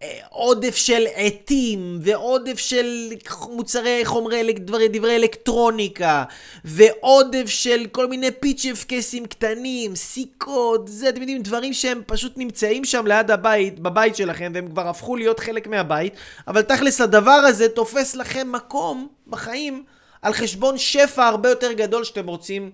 [0.04, 3.10] אה, עודף של עטים, ועודף של
[3.50, 6.24] מוצרי חומרי, דברי, דברי אלקטרוניקה,
[6.66, 12.86] ועודף של כל מיני פיצ'ף קייסים קטנים, סיכות, זה, אתם יודעים, דברים שהם פשוט נמצאים
[12.86, 16.14] שם ליד הבית, בבית שלכם, והם כבר הפכו להיות חלק מהבית,
[16.48, 19.84] אבל תכלס הדבר הזה תופס לכם מקום בחיים
[20.22, 22.72] על חשבון שפע הרבה יותר גדול שאתם רוצים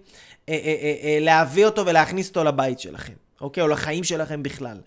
[0.49, 3.63] אה, אה, אה, אה, להביא אותו ולהכניס אותו לבית שלכם, אוקיי?
[3.63, 4.77] או לחיים שלכם בכלל.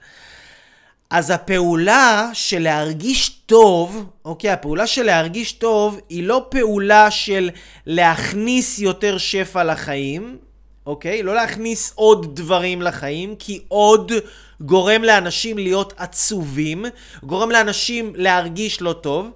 [1.10, 7.50] אז הפעולה של להרגיש טוב, אוקיי, הפעולה של להרגיש טוב היא לא פעולה של
[7.86, 10.38] להכניס יותר שפע לחיים,
[10.86, 11.22] אוקיי?
[11.22, 14.12] לא להכניס עוד דברים לחיים, כי עוד
[14.60, 16.84] גורם לאנשים להיות עצובים,
[17.22, 19.30] גורם לאנשים להרגיש לא טוב.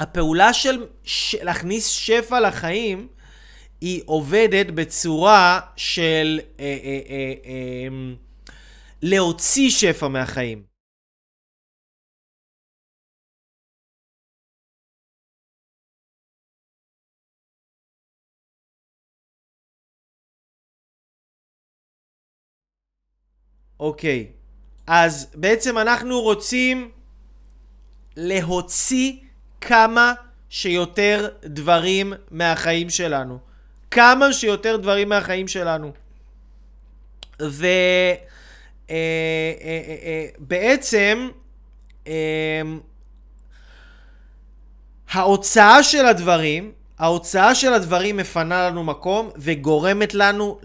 [0.00, 1.34] הפעולה של ש...
[1.34, 3.06] להכניס שפע לחיים
[3.82, 8.14] היא עובדת בצורה של אה, אה, אה, אה,
[9.02, 10.62] להוציא שפע מהחיים.
[23.80, 24.32] אוקיי,
[24.86, 26.90] אז בעצם אנחנו רוצים
[28.16, 29.16] להוציא
[29.60, 30.14] כמה
[30.48, 33.51] שיותר דברים מהחיים שלנו.
[33.92, 35.92] כמה שיותר דברים מהחיים שלנו.
[37.40, 38.88] ובעצם
[42.06, 42.62] אה, אה, אה,
[45.10, 50.58] ההוצאה של הדברים, ההוצאה של הדברים מפנה לנו מקום וגורמת לנו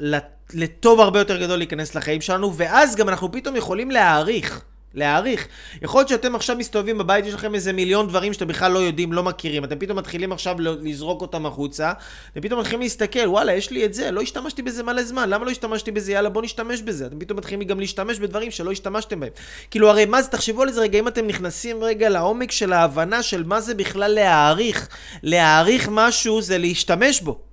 [0.54, 4.62] לטוב הרבה יותר גדול להיכנס לחיים שלנו, ואז גם אנחנו פתאום יכולים להעריך.
[4.94, 5.48] להעריך.
[5.82, 9.14] יכול להיות שאתם עכשיו מסתובבים בבית, יש לכם איזה מיליון דברים שאתם בכלל לא יודעים,
[9.14, 9.64] לא מכירים.
[9.64, 11.94] אתם פתאום מתחילים עכשיו לזרוק אותם החוצה,
[12.36, 15.52] ופתאום מתחילים להסתכל, וואלה, יש לי את זה, לא השתמשתי בזה מלא זמן, למה לא
[15.52, 16.12] השתמשתי בזה?
[16.12, 17.06] יאללה, בוא נשתמש בזה.
[17.06, 19.32] אתם פתאום מתחילים גם להשתמש בדברים שלא השתמשתם בהם.
[19.72, 23.24] כאילו, הרי מה זה, תחשבו על זה רגע, אם אתם נכנסים רגע לעומק של ההבנה
[23.24, 24.88] של מה זה בכלל להעריך.
[25.24, 27.47] להעריך משהו זה להשתמש בו.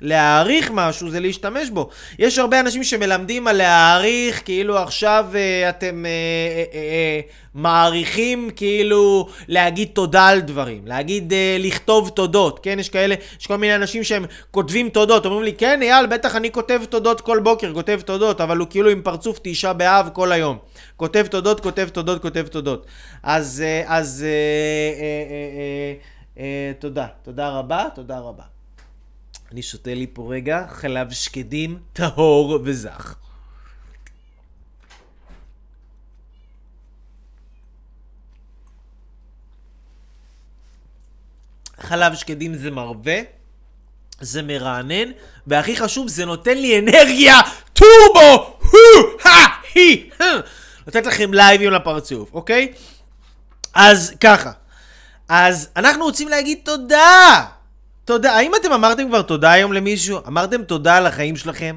[0.00, 1.88] להעריך משהו זה להשתמש בו.
[2.18, 9.28] יש הרבה אנשים שמלמדים על להעריך, כאילו עכשיו uh, אתם uh, uh, uh, מעריכים כאילו
[9.48, 12.78] להגיד תודה על דברים, להגיד uh, לכתוב תודות, כן?
[12.78, 16.52] יש כאלה, יש כל מיני אנשים שהם כותבים תודות, אומרים לי, כן, אייל, בטח אני
[16.52, 20.58] כותב תודות כל בוקר, כותב תודות, אבל הוא כאילו עם פרצוף תשעה באב כל היום.
[20.96, 22.86] כותב תודות, כותב תודות, כותב תודות.
[23.22, 28.53] אז, uh, אז, uh, uh, uh, uh, uh, תודה, תודה רבה, תודה רבה.
[29.54, 33.14] אני שותה לי פה רגע חלב שקדים טהור וזך.
[41.80, 43.20] חלב שקדים זה מרווה,
[44.20, 45.10] זה מרענן,
[45.46, 47.40] והכי חשוב, זה נותן לי אנרגיה
[47.72, 48.58] טורבו!
[50.86, 52.72] נותנת לכם לייבים לפרצוף, אוקיי?
[53.74, 54.52] אז ככה.
[55.28, 57.53] אז אנחנו רוצים להגיד תודה!
[58.04, 58.32] תודה.
[58.32, 60.18] האם אתם אמרתם כבר תודה היום למישהו?
[60.28, 61.76] אמרתם תודה על החיים שלכם?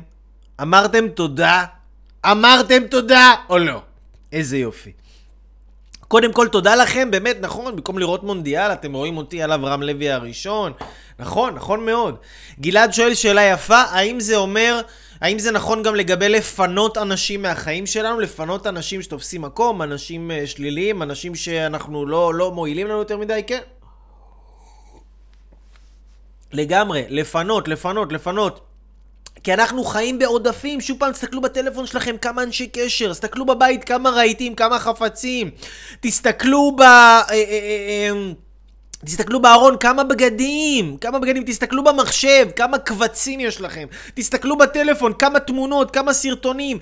[0.62, 1.66] אמרתם תודה?
[2.32, 3.82] אמרתם תודה או לא?
[4.32, 4.92] איזה יופי.
[6.08, 10.10] קודם כל, תודה לכם, באמת, נכון, במקום לראות מונדיאל, אתם רואים אותי על אברהם לוי
[10.10, 10.72] הראשון.
[11.20, 12.16] נכון, נכון מאוד.
[12.60, 14.82] גלעד שואל שאלה יפה, האם זה אומר,
[15.22, 20.48] האם זה נכון גם לגבי לפנות אנשים מהחיים שלנו, לפנות אנשים שתופסים מקום, אנשים uh,
[20.48, 23.42] שליליים, אנשים שאנחנו לא, לא מועילים לנו יותר מדי?
[23.48, 23.62] כן.
[26.54, 28.60] לגמרי, לפנות, לפנות, לפנות.
[29.44, 34.10] כי אנחנו חיים בעודפים, שוב פעם, תסתכלו בטלפון שלכם כמה אנשי קשר, תסתכלו בבית כמה
[34.10, 35.52] רהיטים, כמה חפצים,
[36.00, 36.84] תסתכלו ב...
[39.06, 45.40] תסתכלו בארון כמה בגדים, כמה בגדים, תסתכלו במחשב, כמה קבצים יש לכם, תסתכלו בטלפון, כמה
[45.40, 46.78] תמונות, כמה סרטונים,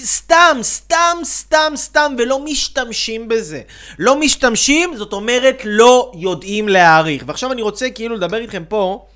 [0.00, 3.60] סתם, סתם, סתם, סתם, ולא משתמשים בזה.
[3.98, 7.24] לא משתמשים, זאת אומרת לא יודעים להעריך.
[7.26, 9.06] ועכשיו אני רוצה כאילו לדבר איתכם פה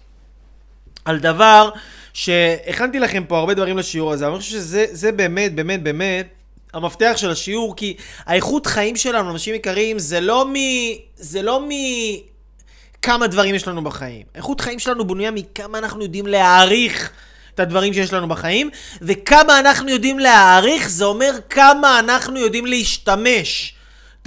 [1.04, 1.70] על דבר
[2.12, 6.37] שהכנתי לכם פה הרבה דברים לשיעור הזה, אבל אני חושב שזה באמת, באמת, באמת
[6.74, 10.54] המפתח של השיעור, כי האיכות חיים שלנו, אנשים יקרים, זה לא מ...
[11.16, 11.70] זה לא מ...
[13.02, 14.26] כמה דברים יש לנו בחיים.
[14.34, 17.10] איכות חיים שלנו בנויה מכמה אנחנו יודעים להעריך
[17.54, 18.70] את הדברים שיש לנו בחיים,
[19.02, 23.77] וכמה אנחנו יודעים להעריך, זה אומר כמה אנחנו יודעים להשתמש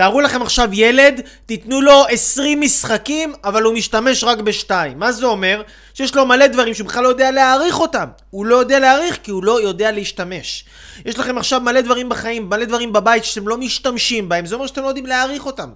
[0.02, 5.00] תארו לכם עכשיו ילד, תיתנו לו 20 משחקים, אבל הוא משתמש רק בשתיים.
[5.00, 5.62] מה זה אומר?
[5.94, 8.08] שיש לו מלא דברים שהוא בכלל לא יודע להעריך אותם.
[8.30, 10.66] הוא לא יודע להעריך כי הוא לא יודע להשתמש.
[11.06, 14.68] יש לכם עכשיו מלא דברים בחיים, מלא דברים בבית שאתם לא משתמשים בהם, זה אומר
[14.68, 15.70] שאתם לא יודעים להעריך אותם.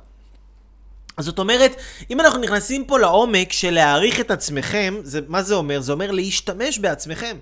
[1.18, 1.76] אז זאת אומרת,
[2.10, 5.82] אם אנחנו נכנסים פה לעומק של להעריך את עצמכם, זה, מה זה אומר?
[5.82, 7.38] זה אומר להשתמש בעצמכם.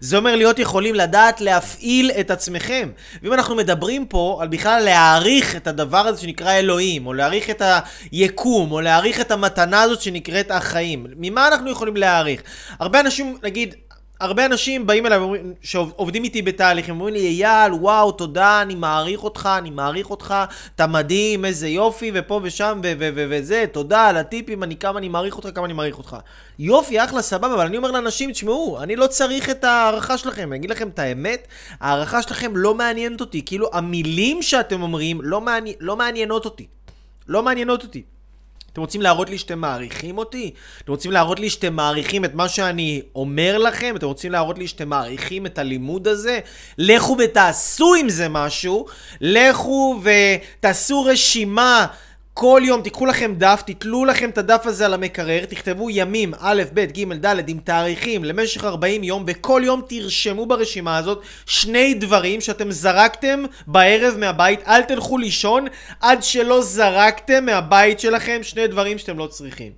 [0.00, 2.88] זה אומר להיות יכולים לדעת להפעיל את עצמכם.
[3.22, 7.62] ואם אנחנו מדברים פה על בכלל להעריך את הדבר הזה שנקרא אלוהים, או להעריך את
[8.12, 12.42] היקום, או להעריך את המתנה הזאת שנקראת החיים, ממה אנחנו יכולים להעריך?
[12.80, 13.74] הרבה אנשים, נגיד,
[14.20, 15.18] הרבה אנשים באים אליי
[15.62, 20.34] שעובדים איתי בתהליך, הם אומרים לי, אייל, וואו, תודה, אני מעריך אותך, אני מעריך אותך,
[20.74, 25.48] אתה מדהים, איזה יופי, ופה ושם, וזה, תודה על הטיפים, אני כמה אני מעריך אותך,
[25.54, 26.16] כמה אני מעריך אותך.
[26.58, 30.56] יופי, אחלה, סבבה, אבל אני אומר לאנשים, תשמעו, אני לא צריך את ההערכה שלכם, אני
[30.56, 31.46] אגיד לכם את האמת,
[31.80, 35.74] ההערכה שלכם לא מעניינת אותי, כאילו המילים שאתם אומרים לא, מעני...
[35.80, 36.66] לא מעניינות אותי.
[37.28, 38.02] לא מעניינות אותי.
[38.78, 40.50] אתם רוצים להראות לי שאתם מעריכים אותי?
[40.82, 43.94] אתם רוצים להראות לי שאתם מעריכים את מה שאני אומר לכם?
[43.96, 46.40] אתם רוצים להראות לי שאתם מעריכים את הלימוד הזה?
[46.78, 48.86] לכו ותעשו עם זה משהו.
[49.20, 51.86] לכו ותעשו רשימה
[52.40, 56.62] כל יום תיקחו לכם דף, תתלו לכם את הדף הזה על המקרר, תכתבו ימים א',
[56.74, 62.40] ב', ג', ד' עם תאריכים למשך 40 יום, וכל יום תרשמו ברשימה הזאת שני דברים
[62.40, 64.60] שאתם זרקתם בערב מהבית.
[64.68, 65.66] אל תלכו לישון
[66.00, 69.72] עד שלא זרקתם מהבית שלכם שני דברים שאתם לא צריכים.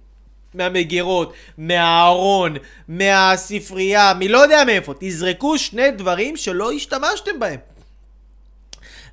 [0.55, 2.57] מהמגירות, מהארון,
[2.89, 4.95] מהספרייה, מי לא יודע מאיפה.
[5.01, 7.59] תזרקו שני דברים שלא השתמשתם בהם.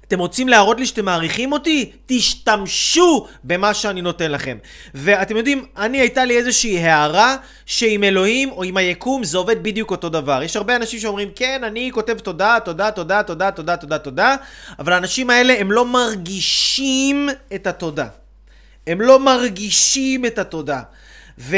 [0.07, 1.91] אתם רוצים להראות לי שאתם מעריכים אותי?
[2.05, 4.57] תשתמשו במה שאני נותן לכם.
[4.93, 9.91] ואתם יודעים, אני הייתה לי איזושהי הערה שעם אלוהים או עם היקום זה עובד בדיוק
[9.91, 10.43] אותו דבר.
[10.43, 14.35] יש הרבה אנשים שאומרים, כן, אני כותב תודה, תודה, תודה, תודה, תודה, תודה, תודה,
[14.79, 18.07] אבל האנשים האלה הם לא מרגישים את התודה.
[18.87, 20.81] הם לא מרגישים את התודה.
[21.39, 21.57] ו...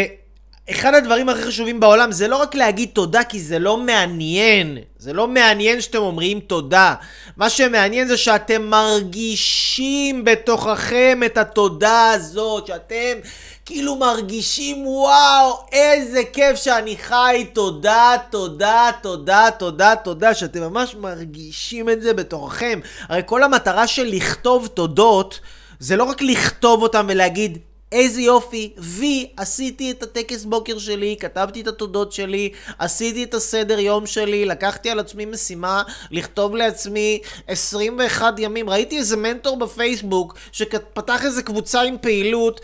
[0.71, 4.77] אחד הדברים הכי חשובים בעולם זה לא רק להגיד תודה כי זה לא מעניין.
[4.97, 6.95] זה לא מעניין שאתם אומרים תודה.
[7.37, 13.19] מה שמעניין זה שאתם מרגישים בתוככם את התודה הזאת, שאתם
[13.65, 21.89] כאילו מרגישים וואו, איזה כיף שאני חי, תודה, תודה, תודה, תודה, תודה, שאתם ממש מרגישים
[21.89, 22.79] את זה בתוככם.
[23.09, 25.39] הרי כל המטרה של לכתוב תודות
[25.79, 27.57] זה לא רק לכתוב אותם ולהגיד
[27.91, 33.79] איזה יופי, וי, עשיתי את הטקס בוקר שלי, כתבתי את התודות שלי, עשיתי את הסדר
[33.79, 38.69] יום שלי, לקחתי על עצמי משימה לכתוב לעצמי 21 ימים.
[38.69, 42.61] ראיתי איזה מנטור בפייסבוק שפתח איזה קבוצה עם פעילות,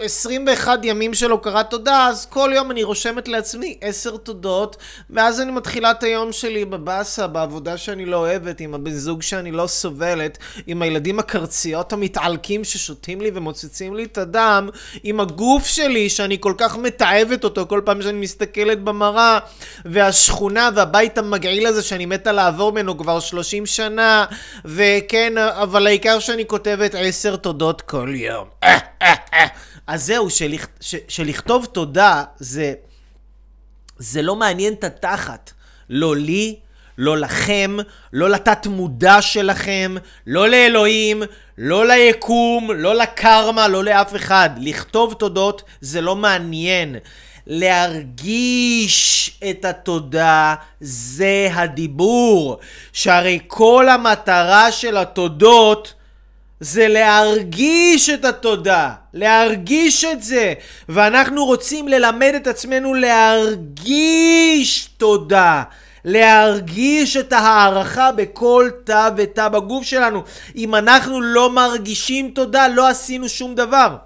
[0.00, 4.76] 21 ימים של הוקרת תודה, אז כל יום אני רושמת לעצמי 10 תודות,
[5.10, 9.52] ואז אני מתחילה את היום שלי בבאסה, בעבודה שאני לא אוהבת, עם הבן זוג שאני
[9.52, 14.55] לא סובלת, עם הילדים הקרציות המתעלקים ששותים לי ומוצצים לי את הדם.
[14.56, 14.68] פעם
[15.02, 19.38] עם הגוף שלי, שאני כל כך מתעבת אותו כל פעם שאני מסתכלת במראה,
[19.84, 24.24] והשכונה והבית המגעיל הזה שאני מתה לעבור ממנו כבר 30 שנה,
[24.64, 28.48] וכן, אבל העיקר שאני כותבת 10 תודות כל יום.
[29.86, 30.66] אז זהו, שלכ...
[30.80, 30.94] ש...
[31.08, 32.74] שלכתוב תודה זה...
[33.98, 35.52] זה לא מעניין את התחת.
[35.90, 36.56] לא לי,
[36.98, 37.76] לא לכם,
[38.12, 39.94] לא לתת מודע שלכם,
[40.26, 41.22] לא לאלוהים,
[41.58, 44.50] לא ליקום, לא לקרמה, לא לאף אחד.
[44.56, 46.96] לכתוב תודות זה לא מעניין.
[47.46, 52.58] להרגיש את התודה זה הדיבור.
[52.92, 55.94] שהרי כל המטרה של התודות
[56.60, 60.54] זה להרגיש את התודה, להרגיש את זה.
[60.88, 65.62] ואנחנו רוצים ללמד את עצמנו להרגיש תודה.
[66.06, 70.22] להרגיש את ההערכה בכל תא ותא בגוף שלנו.
[70.56, 73.96] אם אנחנו לא מרגישים תודה, לא עשינו שום דבר.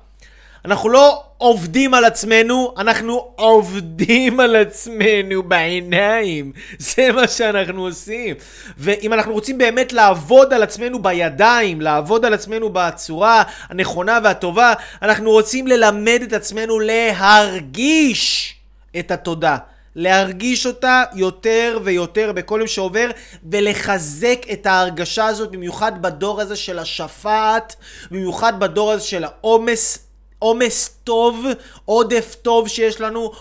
[0.65, 6.53] אנחנו לא עובדים על עצמנו, אנחנו עובדים על עצמנו בעיניים.
[6.79, 8.35] זה מה שאנחנו עושים.
[8.79, 15.31] ואם אנחנו רוצים באמת לעבוד על עצמנו בידיים, לעבוד על עצמנו בצורה הנכונה והטובה, אנחנו
[15.31, 18.55] רוצים ללמד את עצמנו להרגיש
[18.99, 19.57] את התודה.
[19.97, 23.11] להרגיש אותה יותר ויותר בכל יום שעובר
[23.51, 27.77] ולחזק את ההרגשה הזאת במיוחד בדור הזה של השפעת,
[28.11, 29.99] במיוחד בדור הזה של העומס,
[30.39, 31.45] עומס טוב,
[31.85, 33.33] עודף טוב שיש לנו,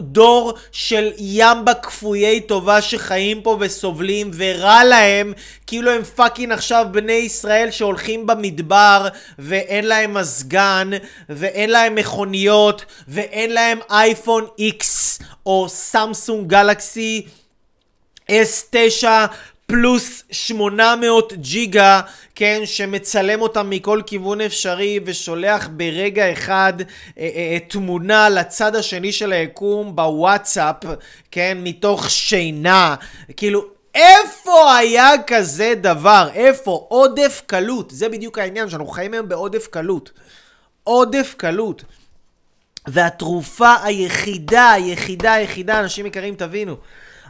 [0.00, 5.32] דור של ימבה כפויי טובה שחיים פה וסובלים ורע להם
[5.66, 10.90] כאילו הם fucking עכשיו בני ישראל שהולכים במדבר ואין להם מזגן
[11.28, 14.84] ואין להם מכוניות ואין להם אייפון X
[15.46, 17.26] או סמסונג גלקסי
[18.30, 19.04] S9
[19.70, 22.00] פלוס 800 ג'יגה,
[22.34, 26.86] כן, שמצלם אותם מכל כיוון אפשרי ושולח ברגע אחד אה,
[27.18, 30.76] אה, אה, תמונה לצד השני של היקום בוואטסאפ,
[31.30, 32.94] כן, מתוך שינה.
[33.36, 36.28] כאילו, איפה היה כזה דבר?
[36.34, 36.86] איפה?
[36.88, 37.90] עודף קלות.
[37.90, 40.10] זה בדיוק העניין, שאנחנו חיים היום בעודף קלות.
[40.84, 41.84] עודף קלות.
[42.86, 46.76] והתרופה היחידה, היחידה, היחידה, אנשים יקרים, תבינו,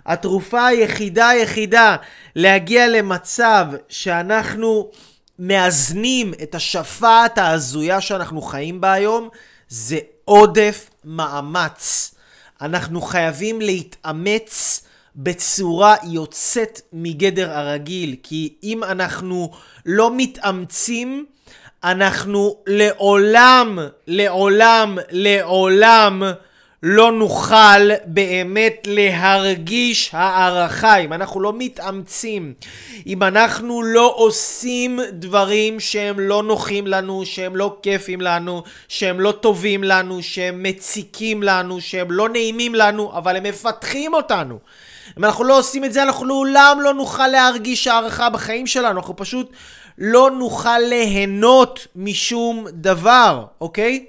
[0.06, 1.96] התרופה היחידה היחידה
[2.36, 4.90] להגיע למצב שאנחנו
[5.38, 9.28] מאזנים את השפעת ההזויה שאנחנו חיים בה היום,
[9.68, 12.14] זה עודף מאמץ.
[12.60, 14.84] אנחנו חייבים להתאמץ
[15.16, 19.50] בצורה יוצאת מגדר הרגיל, כי אם אנחנו
[19.86, 21.26] לא מתאמצים,
[21.84, 26.22] אנחנו לעולם, לעולם, לעולם
[26.82, 32.54] לא נוכל באמת להרגיש הערכה, אם אנחנו לא מתאמצים,
[33.06, 39.32] אם אנחנו לא עושים דברים שהם לא נוחים לנו, שהם לא כיפים לנו, שהם לא
[39.32, 44.58] טובים לנו, שהם מציקים לנו, שהם לא נעימים לנו, אבל הם מפתחים אותנו.
[45.18, 49.16] אם אנחנו לא עושים את זה, אנחנו לעולם לא נוכל להרגיש הערכה בחיים שלנו, אנחנו
[49.16, 49.52] פשוט
[49.98, 54.06] לא נוכל ליהנות משום דבר, אוקיי?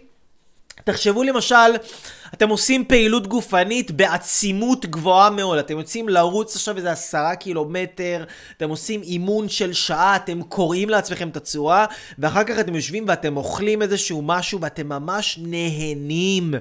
[0.83, 1.75] תחשבו למשל,
[2.33, 5.57] אתם עושים פעילות גופנית בעצימות גבוהה מאוד.
[5.57, 8.23] אתם יוצאים לרוץ עכשיו איזה עשרה קילומטר,
[8.57, 11.85] אתם עושים אימון של שעה, אתם קוראים לעצמכם את הצורה,
[12.19, 16.53] ואחר כך אתם יושבים ואתם אוכלים איזשהו משהו ואתם ממש נהנים.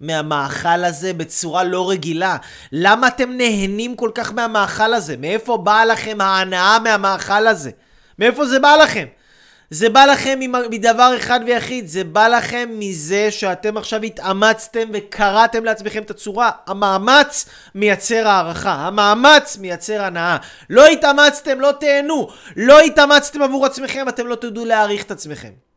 [0.00, 2.36] מהמאכל הזה בצורה לא רגילה.
[2.72, 5.16] למה אתם נהנים כל כך מהמאכל הזה?
[5.16, 7.70] מאיפה באה לכם ההנאה מהמאכל הזה?
[8.18, 9.04] מאיפה זה בא לכם?
[9.70, 10.38] זה בא לכם
[10.70, 16.50] מדבר אחד ויחיד, זה בא לכם מזה שאתם עכשיו התאמצתם וקראתם לעצמכם את הצורה.
[16.66, 20.36] המאמץ מייצר הערכה, המאמץ מייצר הנאה.
[20.70, 22.28] לא התאמצתם, לא תהנו.
[22.56, 25.67] לא התאמצתם עבור עצמכם, אתם לא תדעו להעריך את עצמכם.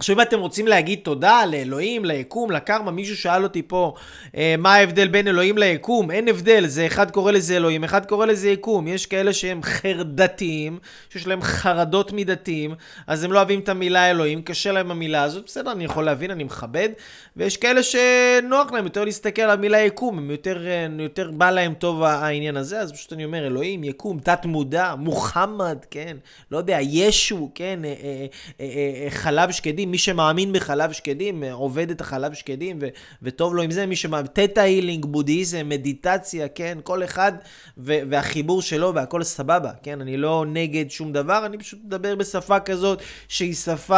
[0.00, 3.94] עכשיו אם אתם רוצים להגיד תודה לאלוהים, ליקום, לקרמה, מישהו שאל אותי פה
[4.36, 8.26] אה, מה ההבדל בין אלוהים ליקום, אין הבדל, זה אחד קורא לזה אלוהים, אחד קורא
[8.26, 8.88] לזה יקום.
[8.88, 10.78] יש כאלה שהם חרדתיים,
[11.10, 12.74] שיש להם חרדות מדתיים,
[13.06, 16.30] אז הם לא אוהבים את המילה אלוהים, קשה להם המילה הזאת, בסדר, אני יכול להבין,
[16.30, 16.88] אני מכבד,
[17.36, 21.74] ויש כאלה שנוח להם יותר להסתכל על המילה יקום, הם יותר, אה, יותר בא להם
[21.74, 26.16] טוב העניין הזה, אז פשוט אני אומר אלוהים, יקום, תת מודע, מוחמד, כן,
[26.50, 28.26] לא יודע, ישו, כן, אה, אה,
[28.60, 28.66] אה,
[29.04, 29.89] אה, חלב שקדים.
[29.90, 32.88] מי שמאמין בחלב שקדים, עובד את החלב שקדים, ו-
[33.22, 37.32] וטוב לו עם זה, מי שמאמין, תטא הילינג, בודהיזם, מדיטציה, כן, כל אחד
[37.78, 42.60] ו- והחיבור שלו והכל סבבה, כן, אני לא נגד שום דבר, אני פשוט מדבר בשפה
[42.60, 43.96] כזאת שהיא שפה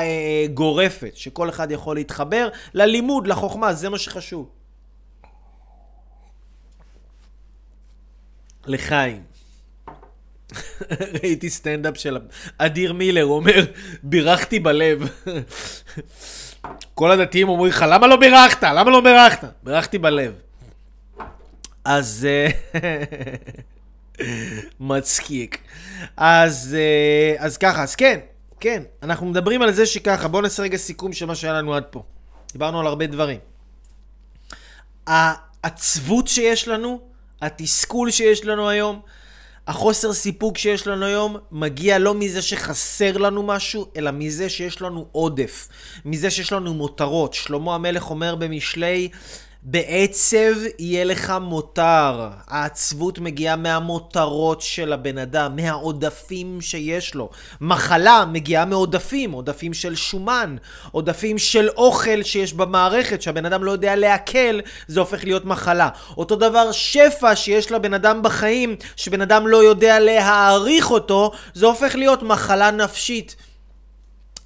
[0.00, 4.48] אה, גורפת, שכל אחד יכול להתחבר ללימוד, לחוכמה, זה מה שחשוב.
[8.66, 9.33] לחיים.
[11.22, 12.18] ראיתי סטנדאפ של
[12.58, 13.64] אדיר מילר, הוא אומר,
[14.02, 15.08] בירכתי בלב.
[16.94, 18.62] כל הדתיים אומרים לך, למה לא בירכת?
[18.62, 19.48] למה לא בירכת?
[19.62, 20.32] בירכתי בלב.
[21.84, 22.26] אז...
[22.30, 22.48] אה,
[24.80, 25.58] מצחיק.
[26.16, 28.20] אז, אה, אז ככה, אז כן,
[28.60, 31.84] כן, אנחנו מדברים על זה שככה, בואו נעשה רגע סיכום של מה שהיה לנו עד
[31.90, 32.02] פה.
[32.52, 33.38] דיברנו על הרבה דברים.
[35.06, 37.00] העצבות שיש לנו,
[37.42, 39.00] התסכול שיש לנו היום,
[39.68, 45.06] החוסר סיפוק שיש לנו היום מגיע לא מזה שחסר לנו משהו, אלא מזה שיש לנו
[45.12, 45.68] עודף.
[46.04, 47.34] מזה שיש לנו מותרות.
[47.34, 49.08] שלמה המלך אומר במשלי,
[49.66, 52.28] בעצב יהיה לך מותר.
[52.48, 57.30] העצבות מגיעה מהמותרות של הבן אדם, מהעודפים שיש לו.
[57.60, 60.56] מחלה מגיעה מעודפים, עודפים של שומן,
[60.92, 65.88] עודפים של אוכל שיש במערכת, שהבן אדם לא יודע לעכל, זה הופך להיות מחלה.
[66.16, 71.94] אותו דבר שפע שיש לבן אדם בחיים, שבן אדם לא יודע להעריך אותו, זה הופך
[71.94, 73.36] להיות מחלה נפשית.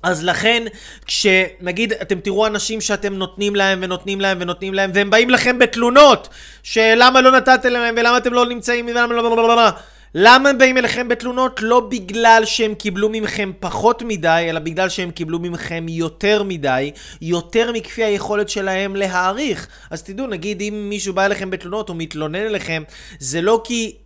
[0.02, 0.62] אז לכן,
[1.06, 6.28] כשנגיד אתם תראו אנשים שאתם נותנים להם ונותנים להם ונותנים להם והם באים לכם בתלונות
[6.62, 9.22] שלמה לא נתתם להם ולמה אתם לא נמצאים ולמה לא...
[9.22, 9.70] לא, לא, לא
[10.14, 11.60] למה הם באים אליכם בתלונות?
[11.62, 16.90] לא בגלל שהם קיבלו ממכם פחות מדי, אלא בגלל שהם קיבלו ממכם יותר מדי,
[17.22, 19.68] יותר מכפי היכולת שלהם להעריך.
[19.90, 22.82] אז תדעו, נגיד אם מישהו בא אליכם בתלונות או מתלונן אליכם,
[23.18, 23.96] זה לא כי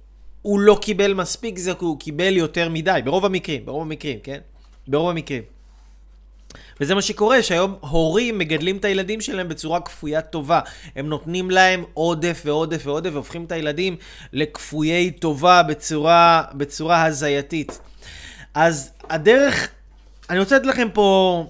[0.43, 4.39] הוא לא קיבל מספיק, זה כי הוא קיבל יותר מדי, ברוב המקרים, ברוב המקרים, כן?
[4.89, 5.52] ברוב המקרים.
[6.83, 10.61] וזה מה שקורה, שהיום הורים מגדלים את הילדים שלהם בצורה כפויה טובה.
[10.97, 13.97] הם נותנים להם עודף ועודף ועודף, והופכים את הילדים
[14.33, 17.79] לכפויי טובה בצורה, בצורה הזייתית.
[18.55, 19.69] אז הדרך,
[20.31, 21.47] אני רוצה לתת לכם פה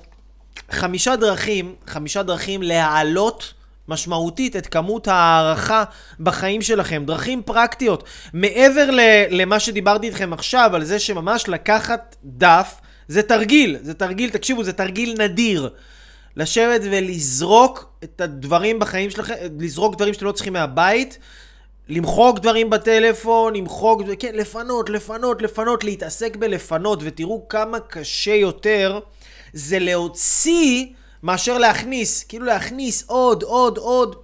[0.71, 3.55] חמישה דרכים, חמישה דרכים להעלות
[3.89, 5.85] משמעותית את כמות ההערכה
[6.21, 8.05] בחיים שלכם, דרכים פרקטיות.
[8.33, 8.89] מעבר
[9.31, 14.73] למה שדיברתי איתכם עכשיו, על זה שממש לקחת דף, זה תרגיל, זה תרגיל, תקשיבו, זה
[14.73, 15.71] תרגיל נדיר.
[16.37, 21.19] לשבת ולזרוק את הדברים בחיים שלכם, לזרוק דברים שאתם לא צריכים מהבית,
[21.89, 29.01] למחוק דברים בטלפון, למחוק, כן, לפנות, לפנות, לפנות, להתעסק בלפנות, ותראו כמה קשה יותר
[29.53, 30.87] זה להוציא
[31.23, 34.17] מאשר להכניס, כאילו להכניס עוד, עוד, עוד.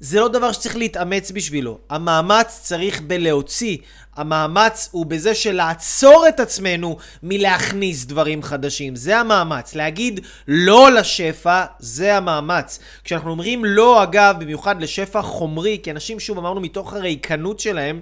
[0.00, 1.78] זה לא דבר שצריך להתאמץ בשבילו.
[1.90, 3.76] המאמץ צריך בלהוציא.
[4.16, 8.96] המאמץ הוא בזה של לעצור את עצמנו מלהכניס דברים חדשים.
[8.96, 9.74] זה המאמץ.
[9.74, 12.78] להגיד לא לשפע, זה המאמץ.
[13.04, 18.00] כשאנחנו אומרים לא, אגב, במיוחד לשפע חומרי, כי אנשים, שוב, אמרנו מתוך הריקנות שלהם,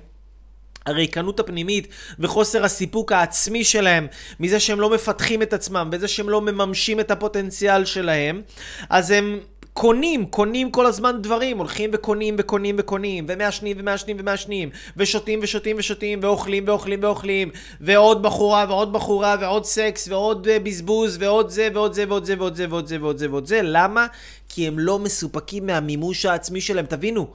[0.86, 1.88] הריקנות הפנימית
[2.18, 4.06] וחוסר הסיפוק העצמי שלהם,
[4.40, 8.42] מזה שהם לא מפתחים את עצמם, בזה שהם לא מממשים את הפוטנציאל שלהם,
[8.90, 9.40] אז הם
[9.76, 16.18] קונים, קונים כל הזמן דברים, הולכים וקונים וקונים וקונים, ומעשנים ומעשנים ומעשנים, ושותים ושותים ושותים,
[16.22, 17.50] ואוכלים ואוכלים ואוכלים,
[17.80, 22.34] ועוד בחורה ועוד בחורה, ועוד סקס, ועוד אה, בזבוז, ועוד זה ועוד זה ועוד זה
[22.38, 24.06] ועוד זה ועוד זה ועוד זה ועוד זה, למה?
[24.48, 27.26] כי הם לא מסופקים מהמימוש העצמי שלהם, תבינו.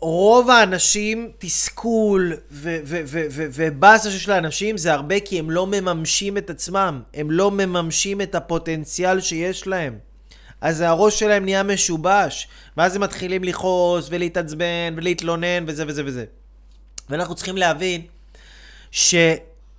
[0.00, 2.32] רוב האנשים, תסכול
[3.52, 8.34] ובאסה שיש לאנשים זה הרבה כי הם לא מממשים את עצמם, הם לא מממשים את
[8.34, 9.98] הפוטנציאל שיש להם.
[10.60, 16.24] אז הראש שלהם נהיה משובש, ואז הם מתחילים לכעוס ולהתעצבן ולהתלונן וזה וזה וזה.
[17.10, 18.02] ואנחנו צריכים להבין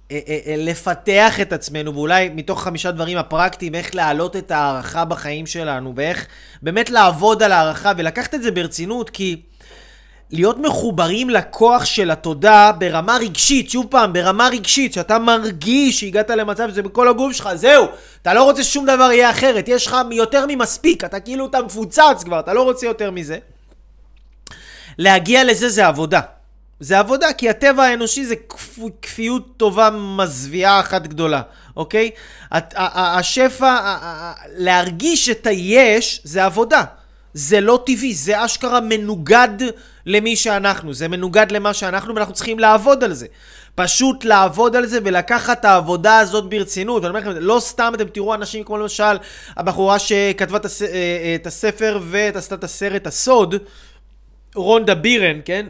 [0.09, 6.27] שלפתח את עצמנו, ואולי מתוך חמישה דברים הפרקטיים, איך להעלות את ההערכה בחיים שלנו, ואיך
[6.61, 9.41] באמת לעבוד על הערכה ולקחת את זה ברצינות, כי...
[10.31, 16.69] להיות מחוברים לכוח של התודה ברמה רגשית, שוב פעם, ברמה רגשית, שאתה מרגיש שהגעת למצב
[16.69, 17.87] שזה בכל הגוף שלך, זהו,
[18.21, 22.23] אתה לא רוצה ששום דבר יהיה אחרת, יש לך יותר ממספיק, אתה כאילו, אתה מפוצץ
[22.25, 23.37] כבר, אתה לא רוצה יותר מזה.
[24.97, 26.21] להגיע לזה זה עבודה.
[26.79, 28.35] זה עבודה, כי הטבע האנושי זה
[29.01, 31.41] כפיות טובה מזוויעה אחת גדולה,
[31.77, 32.09] אוקיי?
[32.51, 33.95] השפע,
[34.57, 36.83] להרגיש את היש זה עבודה.
[37.33, 39.57] זה לא טבעי, זה אשכרה מנוגד
[40.05, 43.27] למי שאנחנו, זה מנוגד למה שאנחנו ואנחנו צריכים לעבוד על זה.
[43.75, 47.03] פשוט לעבוד על זה ולקחת את העבודה הזאת ברצינות.
[47.03, 49.17] ואני אומר לכם, לא סתם אתם תראו אנשים כמו למשל
[49.57, 50.65] הבחורה שכתבה את.
[50.65, 53.55] אה, אה, הספר ועשתה את הסרט הסוד,
[54.55, 55.65] רונדה בירן, כן?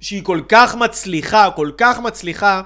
[0.00, 2.62] שהיא כל כך מצליחה, כל כך מצליחה,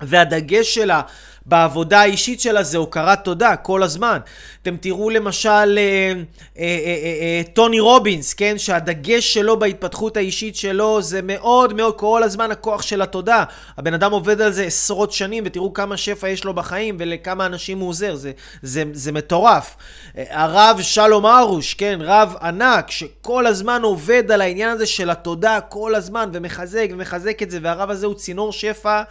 [0.00, 1.00] והדגש שלה
[1.46, 4.18] בעבודה האישית שלה זה הוקרת תודה כל הזמן.
[4.62, 6.12] אתם תראו למשל אה, אה,
[6.58, 8.58] אה, אה, אה, טוני רובינס, כן?
[8.58, 13.44] שהדגש שלו בהתפתחות האישית שלו זה מאוד מאוד כל הזמן הכוח של התודה.
[13.78, 17.78] הבן אדם עובד על זה עשרות שנים ותראו כמה שפע יש לו בחיים ולכמה אנשים
[17.78, 18.32] הוא עוזר, זה,
[18.62, 19.76] זה, זה מטורף.
[20.18, 21.98] אה, הרב שלום ארוש, כן?
[22.02, 27.50] רב ענק שכל הזמן עובד על העניין הזה של התודה כל הזמן ומחזק ומחזק את
[27.50, 29.02] זה והרב הזה הוא צינור שפע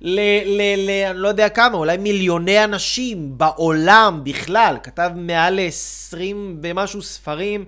[0.00, 0.20] ל...
[0.44, 4.76] ל, ל אני לא יודע כמה, אולי מיליוני אנשים בעולם בכלל.
[4.82, 6.16] כתב מעל ל-20
[6.62, 7.64] ומשהו ספרים.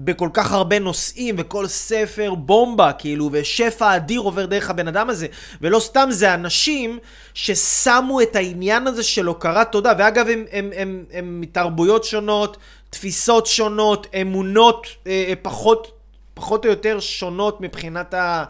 [0.00, 5.26] בכל כך הרבה נושאים, וכל ספר בומבה, כאילו, ושפע אדיר עובר דרך הבן אדם הזה.
[5.60, 6.98] ולא סתם, זה אנשים
[7.34, 12.56] ששמו את העניין הזה של הוקרת תודה, ואגב, הם, הם, הם, הם מתרבויות שונות,
[12.90, 15.92] תפיסות שונות, אמונות אה, אה פחות,
[16.34, 18.44] פחות או יותר שונות מבחינת ה...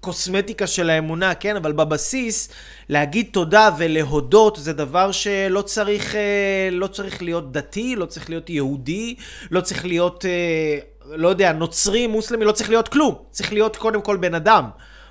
[0.00, 1.56] קוסמטיקה של האמונה, כן?
[1.56, 2.48] אבל בבסיס,
[2.88, 8.50] להגיד תודה ולהודות זה דבר שלא צריך, אה, לא צריך להיות דתי, לא צריך להיות
[8.50, 9.14] יהודי,
[9.50, 10.78] לא צריך להיות, אה,
[11.16, 13.14] לא יודע, נוצרי, מוסלמי, לא צריך להיות כלום.
[13.30, 14.64] צריך להיות קודם כל בן אדם.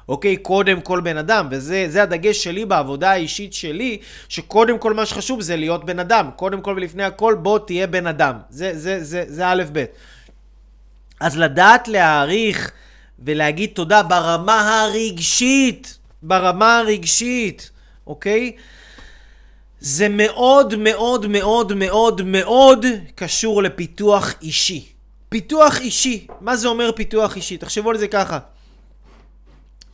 [0.10, 0.38] אוקיי?
[0.38, 3.98] קודם כל בן אדם, וזה הדגש שלי בעבודה האישית שלי,
[4.30, 6.30] שקודם כל מה שחשוב זה להיות בן אדם.
[6.36, 8.36] קודם כל ולפני הכל, בוא תהיה בן אדם.
[8.50, 9.86] זה, זה, זה, זה א' ב'.
[11.20, 12.72] אז לדעת להעריך
[13.26, 17.72] ולהגיד תודה ברמה הרגשית, ברמה הרגשית,
[18.08, 18.52] אוקיי?
[19.80, 24.86] זה מאוד מאוד מאוד מאוד מאוד קשור לפיתוח אישי.
[25.30, 27.58] פיתוח אישי, מה זה אומר פיתוח אישי?
[27.58, 28.40] תחשבו על זה ככה.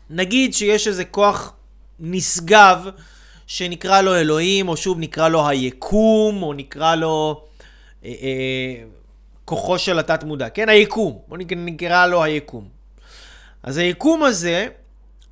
[0.10, 1.54] נגיד שיש איזה כוח
[2.00, 2.90] נשגב
[3.48, 7.44] שנקרא לו אלוהים, או שוב נקרא לו היקום, או נקרא לו
[8.06, 8.84] אה, אה,
[9.46, 10.70] כוחו של התת מודע, כן?
[10.70, 12.75] היקום, בוא נקרא לו היקום.
[13.66, 14.68] אז היקום הזה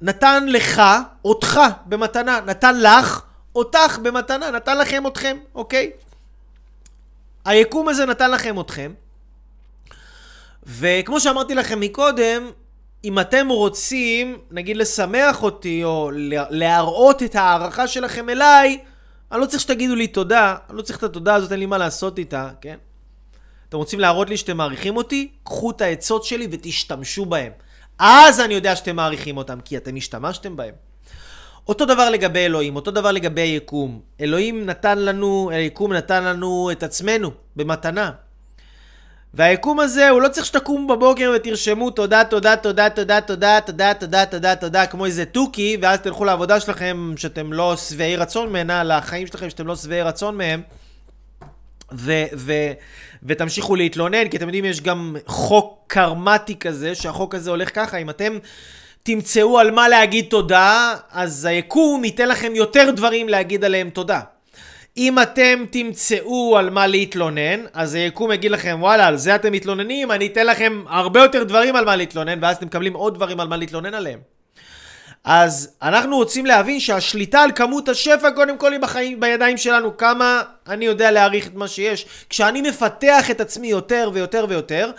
[0.02, 0.82] נתן לך,
[1.26, 3.22] אותך במתנה, נתן לך,
[3.56, 5.92] אותך במתנה, נתן לכם אתכם, אוקיי?
[7.46, 8.94] היקום הזה נתן לכם אתכם,
[10.66, 12.52] וכמו שאמרתי לכם מקודם,
[13.04, 16.12] אם אתם רוצים, נגיד, לשמח אותי, או
[16.50, 18.80] להראות את ההערכה שלכם אליי,
[19.32, 21.78] אני לא צריך שתגידו לי תודה, אני לא צריך את התודה הזאת, אין לי מה
[21.78, 22.78] לעשות איתה, כן?
[23.70, 25.32] אתם רוצים להראות לי שאתם מעריכים אותי?
[25.44, 27.52] קחו את העצות שלי ותשתמשו בהם.
[28.00, 30.74] אז אני יודע שאתם מעריכים אותם, כי אתם השתמשתם בהם.
[31.68, 34.02] אותו דבר לגבי אלוהים, אותו דבר לגבי היקום.
[34.22, 38.12] אלוהים נתן לנו, היקום נתן לנו את עצמנו במתנה.
[39.34, 44.26] והיקום הזה, הוא לא צריך שתקומו בבוקר ותרשמו תודה, תודה, תודה, תודה, תודה, תודה, תודה,
[44.26, 49.28] תודה, תודה, כמו איזה תוכי, ואז תלכו לעבודה שלכם שאתם לא שבעי רצון ממנה, לחיים
[49.28, 50.62] שלכם שאתם לא שבעי רצון מהם,
[51.96, 52.72] ו- ו-
[53.24, 58.10] ותמשיכו להתלונן, כי אתם יודעים, יש גם חוק קרמטי כזה, שהחוק הזה הולך ככה, אם
[58.10, 58.38] אתם
[59.04, 64.20] תמצאו על מה להגיד תודה, אז היקום ייתן לכם יותר דברים להגיד עליהם תודה.
[64.98, 70.12] אם אתם תמצאו על מה להתלונן, אז היקום יגיד לכם, וואלה, על זה אתם מתלוננים,
[70.12, 73.48] אני אתן לכם הרבה יותר דברים על מה להתלונן, ואז אתם מקבלים עוד דברים על
[73.48, 74.20] מה להתלונן עליהם.
[75.24, 80.42] אז אנחנו רוצים להבין שהשליטה על כמות השפע קודם כל היא בחיים, בידיים שלנו, כמה
[80.68, 82.06] אני יודע להעריך את מה שיש.
[82.30, 84.92] כשאני מפתח את עצמי יותר ויותר ויותר,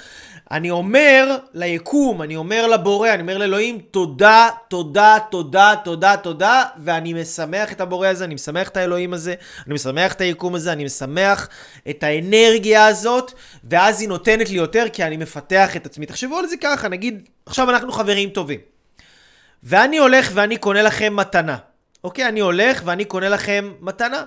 [0.51, 7.12] אני אומר ליקום, אני אומר לבורא, אני אומר לאלוהים, תודה, תודה, תודה, תודה, תודה, ואני
[7.12, 9.35] משמח את הבורא הזה, אני משמח את האלוהים הזה,
[9.66, 11.49] אני משמח את היקום הזה, אני משמח
[11.91, 13.33] את האנרגיה הזאת,
[13.64, 16.07] ואז היא נותנת לי יותר כי אני מפתח את עצמי.
[16.07, 18.74] תחשבו על זה ככה, נגיד, עכשיו אנחנו חברים טובים.
[19.65, 21.57] ואני הולך ואני קונה לכם מתנה.
[22.05, 22.29] אוקיי?
[22.29, 24.25] אני הולך ואני קונה לכם מתנה.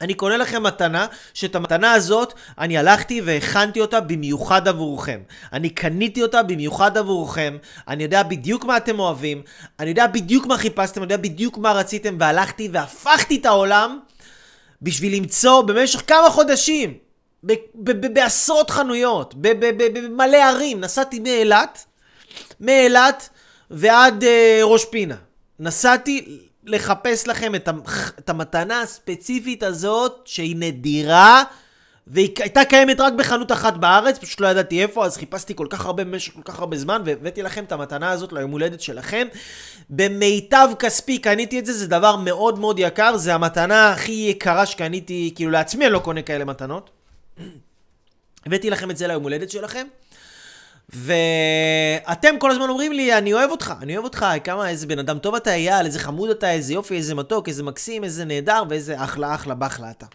[0.00, 5.20] אני קונה לכם מתנה, שאת המתנה הזאת, אני הלכתי והכנתי אותה במיוחד עבורכם.
[5.52, 7.56] אני קניתי אותה במיוחד עבורכם,
[7.88, 9.42] אני יודע בדיוק מה אתם אוהבים,
[9.80, 13.98] אני יודע בדיוק מה חיפשתם, אני יודע בדיוק מה רציתם, והלכתי והפכתי את העולם
[14.82, 16.94] בשביל למצוא במשך כמה חודשים,
[18.12, 21.84] בעשרות חנויות, במלא ערים, נסעתי מאילת,
[22.60, 23.28] מאילת
[23.72, 24.26] ועד uh,
[24.64, 25.16] ראש פינה.
[25.60, 27.68] נסעתי לחפש לכם את,
[28.18, 31.42] את המתנה הספציפית הזאת, שהיא נדירה,
[32.06, 35.86] והיא הייתה קיימת רק בחנות אחת בארץ, פשוט לא ידעתי איפה, אז חיפשתי כל כך
[35.86, 39.26] הרבה במשך כל כך הרבה זמן, והבאתי לכם את המתנה הזאת ליום הולדת שלכם.
[39.90, 45.32] במיטב כספי קניתי את זה, זה דבר מאוד מאוד יקר, זה המתנה הכי יקרה שקניתי,
[45.34, 46.90] כאילו לעצמי אני לא קונה כאלה מתנות.
[48.46, 49.86] הבאתי לכם את זה ליום הולדת שלכם.
[50.88, 55.18] ואתם כל הזמן אומרים לי, אני אוהב אותך, אני אוהב אותך, כמה, איזה בן אדם
[55.18, 59.04] טוב אתה, אייל, איזה חמוד אתה, איזה יופי, איזה מתוק, איזה מקסים, איזה נהדר, ואיזה
[59.04, 60.06] אחלה אחלה בחלה אתה.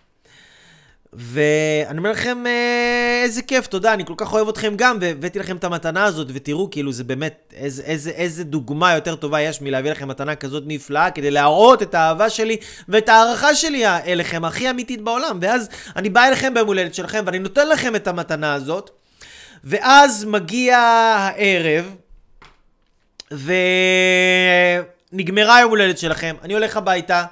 [1.13, 5.57] ואני אומר לכם, אה, איזה כיף, תודה, אני כל כך אוהב אתכם גם, והבאתי לכם
[5.57, 9.91] את המתנה הזאת, ותראו, כאילו, זה באמת, איזה, איזה, איזה דוגמה יותר טובה יש מלהביא
[9.91, 12.57] לכם מתנה כזאת נפלאה, כדי להראות את האהבה שלי
[12.89, 15.37] ואת ההערכה שלי אליכם, הכי אמיתית בעולם.
[15.41, 18.91] ואז אני בא אליכם ביום הולדת שלכם, ואני נותן לכם את המתנה הזאת.
[19.63, 21.95] ואז מגיע הערב,
[25.11, 27.25] ונגמרה יום הולדת שלכם, אני הולך הביתה,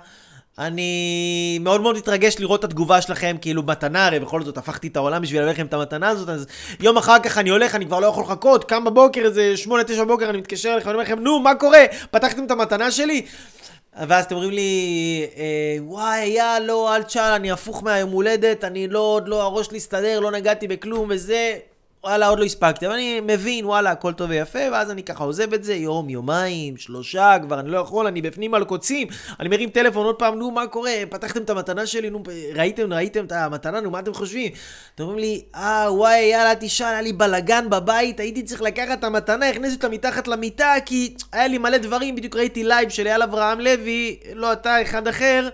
[0.59, 4.95] אני מאוד מאוד מתרגש לראות את התגובה שלכם, כאילו מתנה, הרי בכל זאת הפכתי את
[4.95, 6.47] העולם בשביל להביא לכם את המתנה הזאת, אז
[6.79, 9.69] יום אחר כך אני הולך, אני כבר לא יכול לחכות, קם בבוקר, איזה 8-9
[9.99, 11.85] בבוקר, אני מתקשר אליכם, אני אומר לכם, נו, מה קורה?
[12.11, 13.25] פתחתם את המתנה שלי?
[14.07, 18.87] ואז אתם אומרים לי, אה, וואי, יא, לא, אל תשאל, אני הפוך מהיום הולדת, אני
[18.87, 21.57] לא, עוד לא, הראש שלי הסתדר, לא נגעתי בכלום וזה.
[22.05, 25.53] וואלה, עוד לא הספקתי, אבל אני מבין, וואלה, הכל טוב ויפה, ואז אני ככה עוזב
[25.53, 29.07] את זה, יום, יומיים, שלושה, כבר אני לא יכול, אני בפנים על קוצים,
[29.39, 30.91] אני מרים טלפון עוד פעם, נו, מה קורה?
[31.09, 32.23] פתחתם את המתנה שלי, נו,
[32.55, 34.51] ראיתם, ראיתם את המתנה, נו, מה אתם חושבים?
[34.95, 38.99] אתם אומרים לי, אה, וואי, יא, אל תשאל, היה לי בלאגן בבית, הייתי צריך לקחת
[38.99, 43.07] את המתנה, הכניסו אותה מתחת למיטה, כי היה לי מלא דברים, בדיוק ראיתי לייב של
[43.07, 45.49] אייל אברהם לוי, לא אתה, אחד אחר.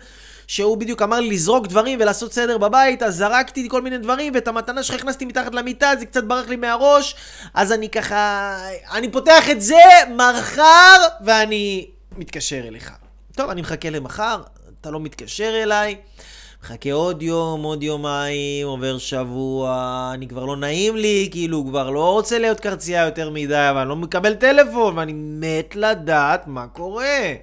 [0.52, 4.48] שהוא בדיוק אמר לי לזרוק דברים ולעשות סדר בבית, אז זרקתי כל מיני דברים, ואת
[4.48, 7.16] המתנה שלך הכנסתי מתחת למיטה, זה קצת ברח לי מהראש,
[7.54, 8.58] אז אני ככה...
[8.94, 9.76] אני פותח את זה
[10.18, 11.88] מחר, ואני
[12.18, 12.92] מתקשר אליך.
[13.36, 14.42] טוב, אני מחכה למחר,
[14.82, 15.96] אתה לא מתקשר אליי.
[16.64, 22.12] מחכה עוד יום, עוד יומיים, עובר שבוע, אני כבר לא נעים לי, כאילו, כבר לא
[22.12, 27.34] רוצה להיות קרצייה יותר מדי, אבל אני לא מקבל טלפון, ואני מת לדעת מה קורה.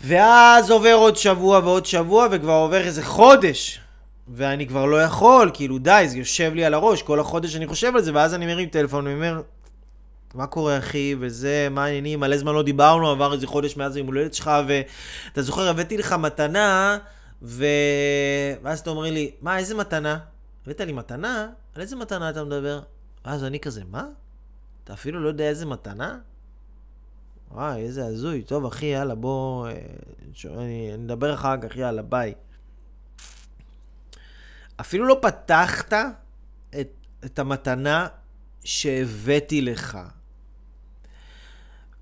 [0.00, 3.80] ואז עובר עוד שבוע ועוד שבוע, וכבר עובר איזה חודש.
[4.28, 7.96] ואני כבר לא יכול, כאילו די, זה יושב לי על הראש, כל החודש אני חושב
[7.96, 9.42] על זה, ואז אני מרים טלפון ואומר,
[10.34, 14.06] מה קורה אחי, וזה, מה העניינים, מלא זמן לא דיברנו, עבר איזה חודש מאז היום
[14.06, 16.98] הולדת שלך, ואתה זוכר, הבאתי לך מתנה,
[17.42, 17.64] ו...
[18.62, 20.18] ואז אתה אומר לי, מה, איזה מתנה?
[20.66, 21.48] הבאת לי מתנה?
[21.74, 22.80] על איזה מתנה אתה מדבר?
[23.24, 24.04] ואז אני כזה, מה?
[24.84, 26.18] אתה אפילו לא יודע איזה מתנה?
[27.50, 28.42] וואי, איזה הזוי.
[28.42, 29.68] טוב, אחי, יאללה, בוא...
[29.68, 29.72] אה,
[30.44, 32.34] אני נדבר אחר כך, יאללה, ביי.
[34.80, 35.92] אפילו לא פתחת
[36.80, 36.88] את,
[37.24, 38.06] את המתנה
[38.64, 39.98] שהבאתי לך.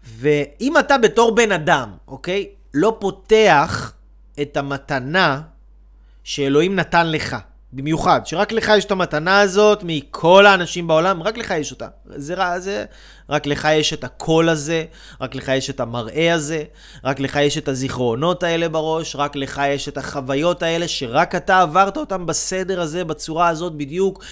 [0.04, 2.50] ואם אתה בתור בן אדם, אוקיי?
[2.74, 3.92] לא פותח
[4.42, 5.42] את המתנה
[6.24, 7.36] שאלוהים נתן לך.
[7.72, 11.88] במיוחד, שרק לך יש את המתנה הזאת מכל האנשים בעולם, רק לך יש אותה.
[12.06, 12.84] זה, זה,
[13.30, 14.84] רק לך יש את הקול הזה,
[15.20, 16.64] רק לך יש את המראה הזה,
[17.04, 21.60] רק לך יש את הזיכרונות האלה בראש, רק לך יש את החוויות האלה שרק אתה
[21.60, 24.24] עברת אותם בסדר הזה, בצורה הזאת בדיוק,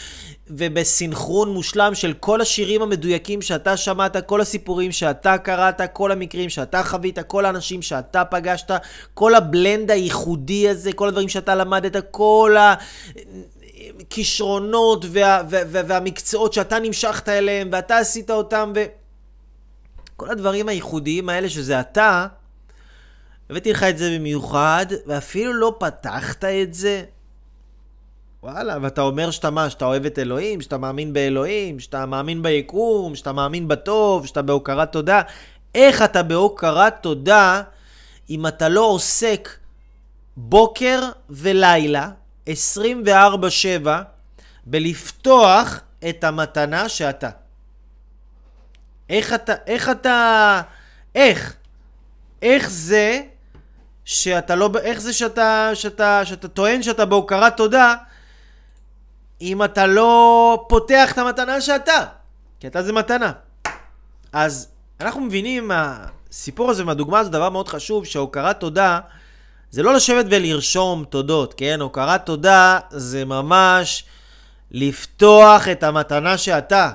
[0.51, 6.82] ובסנכרון מושלם של כל השירים המדויקים שאתה שמעת, כל הסיפורים שאתה קראת, כל המקרים שאתה
[6.82, 8.70] חווית, כל האנשים שאתה פגשת,
[9.14, 12.57] כל הבלנד הייחודי הזה, כל הדברים שאתה למדת, כל
[14.01, 21.49] הכישרונות וה, וה, וה, והמקצועות שאתה נמשכת אליהם ואתה עשית אותם, וכל הדברים הייחודיים האלה
[21.49, 22.26] שזה אתה,
[23.51, 27.05] הבאתי לך את זה במיוחד, ואפילו לא פתחת את זה.
[28.42, 33.14] וואלה, ואתה אומר שאתה מה, שאתה אוהב את אלוהים, שאתה מאמין באלוהים, שאתה מאמין ביקום,
[33.14, 35.22] שאתה מאמין בטוב, שאתה בהוקרת תודה.
[35.74, 37.62] איך אתה בהוקרת תודה
[38.30, 39.49] אם אתה לא עוסק
[40.36, 42.11] בוקר ולילה,
[42.49, 42.51] 24-7,
[44.66, 47.30] בלפתוח את המתנה שאתה?
[49.11, 50.61] איך אתה, איך אתה,
[51.14, 51.57] איך?
[52.42, 53.20] איך זה
[54.05, 57.95] שאתה לא, איך זה שאתה, שאתה, שאתה טוען שאתה בהוקרת תודה,
[59.40, 62.05] אם אתה לא פותח את המתנה שאתה,
[62.61, 63.32] כי אתה זה מתנה.
[64.32, 64.68] אז
[65.01, 69.01] אנחנו מבינים מהסיפור הזה, מהדוגמה הזו, דבר מאוד חשוב, שהוקרת תודה
[69.75, 71.81] זה לא לשבת ולרשום תודות, כן?
[71.81, 74.05] הוקרת תודה זה ממש
[74.70, 76.91] לפתוח את המתנה שאתה.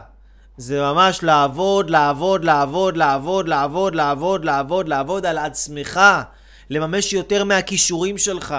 [0.58, 6.00] זה ממש לעבוד, לעבוד, לעבוד, לעבוד, לעבוד, לעבוד, לעבוד, לעבוד על עצמך.
[6.70, 8.56] לממש יותר מהכישורים שלך.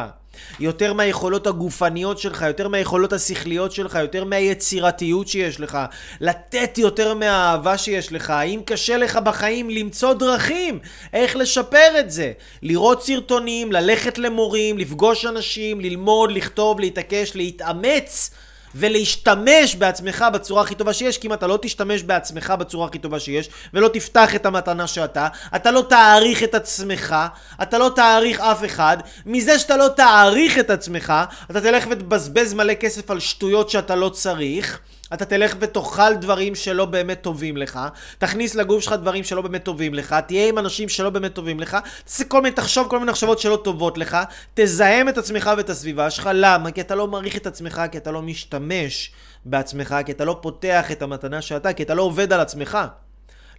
[0.60, 5.78] יותר מהיכולות הגופניות שלך, יותר מהיכולות השכליות שלך, יותר מהיצירתיות שיש לך,
[6.20, 8.30] לתת יותר מהאהבה שיש לך.
[8.30, 10.78] האם קשה לך בחיים למצוא דרכים
[11.12, 12.32] איך לשפר את זה?
[12.62, 18.30] לראות סרטונים, ללכת למורים, לפגוש אנשים, ללמוד, לכתוב, להתעקש, להתאמץ.
[18.74, 23.20] ולהשתמש בעצמך בצורה הכי טובה שיש, כי אם אתה לא תשתמש בעצמך בצורה הכי טובה
[23.20, 27.16] שיש, ולא תפתח את המתנה שאתה, אתה לא תעריך את עצמך,
[27.62, 28.96] אתה לא תעריך אף אחד,
[29.26, 31.12] מזה שאתה לא תעריך את עצמך,
[31.50, 34.80] אתה תלך ותבזבז מלא כסף על שטויות שאתה לא צריך.
[35.14, 37.80] אתה תלך ותאכל דברים שלא באמת טובים לך,
[38.18, 41.76] תכניס לגוף שלך דברים שלא באמת טובים לך, תהיה עם אנשים שלא באמת טובים לך,
[42.04, 44.18] תעשה כל מיני, תחשוב כל מיני מחשבות שלא טובות לך,
[44.54, 46.70] תזהם את עצמך ואת הסביבה שלך, למה?
[46.70, 49.12] כי אתה לא מעריך את עצמך, כי אתה לא משתמש
[49.44, 52.78] בעצמך, כי אתה לא פותח את המתנה שאתה, כי אתה לא עובד על עצמך.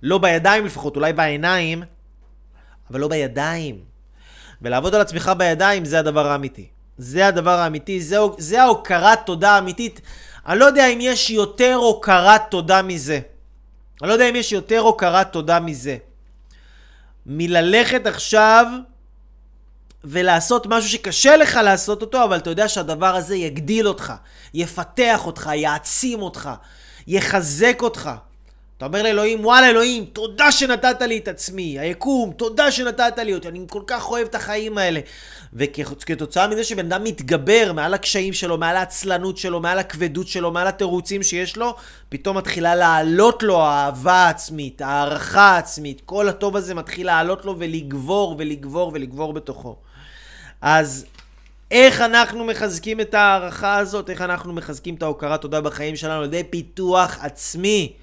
[0.03, 1.83] לא בידיים לפחות, אולי בעיניים,
[2.91, 3.79] אבל לא בידיים.
[4.61, 6.67] ולעבוד על עצמך בידיים זה הדבר האמיתי.
[6.97, 10.01] זה הדבר האמיתי, זה, זה ההוקרת תודה האמיתית.
[10.47, 13.19] אני לא יודע אם יש יותר הוקרת תודה מזה.
[14.01, 15.97] אני לא יודע אם יש יותר הוקרת תודה מזה.
[17.25, 18.65] מללכת עכשיו
[20.03, 24.13] ולעשות משהו שקשה לך לעשות אותו, אבל אתה יודע שהדבר הזה יגדיל אותך,
[24.53, 26.49] יפתח אותך, יעצים אותך,
[27.07, 28.09] יחזק אותך.
[28.81, 33.47] אתה אומר לאלוהים, וואלה אלוהים, תודה שנתת לי את עצמי, היקום, תודה שנתת לי אותי,
[33.47, 34.99] אני כל כך אוהב את החיים האלה.
[35.53, 40.67] וכתוצאה מזה שבן אדם מתגבר מעל הקשיים שלו, מעל העצלנות שלו, מעל הכבדות שלו, מעל
[40.67, 41.75] התירוצים שיש לו,
[42.09, 48.35] פתאום מתחילה לעלות לו האהבה העצמית, הערכה העצמית, כל הטוב הזה מתחיל לעלות לו ולגבור
[48.39, 49.75] ולגבור ולגבור בתוכו.
[50.61, 51.05] אז
[51.71, 54.09] איך אנחנו מחזקים את ההערכה הזאת?
[54.09, 56.19] איך אנחנו מחזקים את ההוקרת תודה בחיים שלנו?
[56.19, 57.93] על ידי פיתוח עצמי.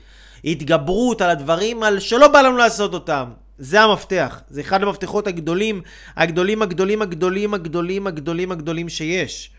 [0.44, 3.24] התגברות על הדברים על שלא בא לנו לעשות אותם.
[3.58, 4.40] זה המפתח.
[4.48, 5.82] זה אחד המפתחות הגדולים,
[6.16, 9.50] הגדולים, הגדולים, הגדולים, הגדולים, הגדולים, הגדולים שיש.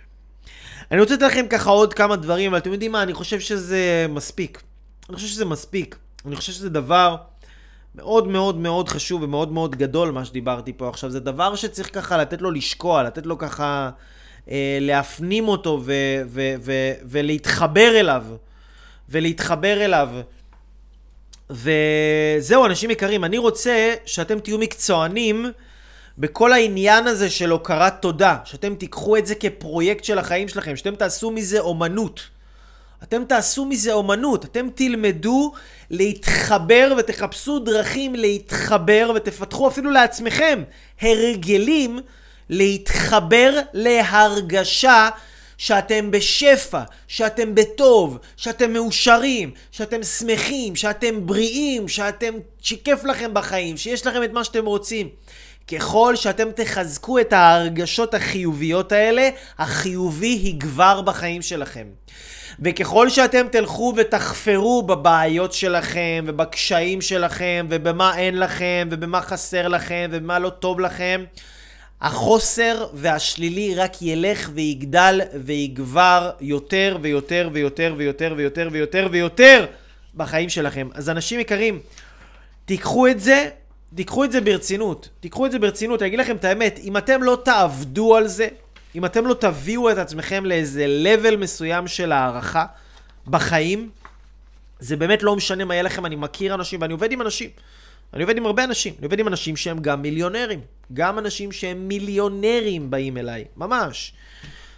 [0.92, 3.04] אני רוצה לתת לכם ככה עוד כמה דברים, אבל אתם יודעים מה?
[3.04, 4.62] אני חושב שזה מספיק.
[5.10, 5.98] אני חושב שזה מספיק.
[6.26, 7.16] אני חושב שזה דבר
[7.96, 11.10] מאוד מאוד מאוד חשוב ומאוד מאוד גדול, מה שדיברתי פה עכשיו.
[11.10, 13.90] זה דבר שצריך ככה לתת לו לשקוע, לתת לו ככה
[14.50, 18.24] אה, להפנים אותו ו- ו- ו- ולהתחבר אליו.
[19.10, 20.10] ולהתחבר אליו.
[21.50, 25.45] וזהו, אנשים יקרים, אני רוצה שאתם תהיו מקצוענים
[26.18, 30.95] בכל העניין הזה של הוקרת תודה, שאתם תיקחו את זה כפרויקט של החיים שלכם, שאתם
[30.95, 32.30] תעשו מזה אומנות.
[33.04, 35.52] אתם תעשו מזה אומנות, אתם תלמדו
[35.89, 40.64] להתחבר ותחפשו דרכים להתחבר ותפתחו אפילו לעצמכם
[41.02, 42.00] הרגלים
[42.50, 45.10] להתחבר להרגשה
[45.60, 54.07] שאתם בשפע, שאתם בטוב, שאתם מאושרים, שאתם שמחים, שאתם בריאים, שאתם, שכיף לכם בחיים, שיש
[54.07, 55.10] לכם את מה שאתם רוצים.
[55.68, 61.88] ככל שאתם תחזקו את ההרגשות החיוביות האלה, החיובי יגבר בחיים שלכם.
[62.60, 70.39] וככל שאתם תלכו ותחפרו בבעיות שלכם, ובקשיים שלכם, ובמה אין לכם, ובמה חסר לכם, ובמה
[70.39, 71.24] לא טוב לכם,
[72.02, 79.66] החוסר והשלילי רק ילך ויגדל ויגבר יותר ויותר ויותר ויותר ויותר ויותר ויותר
[80.16, 80.88] בחיים שלכם.
[80.93, 81.80] אז אנשים יקרים,
[82.66, 83.50] תיקחו את זה,
[83.95, 85.10] תיקחו את זה ברצינות.
[85.20, 86.02] תיקחו את זה ברצינות.
[86.02, 88.47] אני אגיד לכם את האמת, אם אתם לא תעבדו על זה,
[88.95, 92.66] אם אתם לא תביאו את עצמכם לאיזה level מסוים של הערכה
[93.28, 93.89] בחיים,
[94.80, 97.50] זה באמת לא משנה מה יהיה לכם, אני מכיר אנשים ואני עובד עם אנשים.
[98.14, 100.60] אני עובד עם הרבה אנשים, אני עובד עם אנשים שהם גם מיליונרים.
[100.93, 104.14] גם אנשים שהם מיליונרים באים אליי, ממש.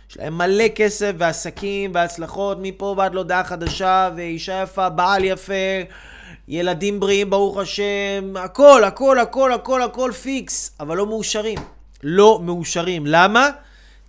[0.09, 5.53] יש להם מלא כסף ועסקים והצלחות מפה ועד להודעה חדשה, ואישה יפה, בעל יפה,
[6.47, 11.57] ילדים בריאים, ברוך השם, הכל, הכל, הכל, הכל, הכל פיקס, אבל לא מאושרים.
[12.03, 13.03] לא מאושרים.
[13.05, 13.49] למה?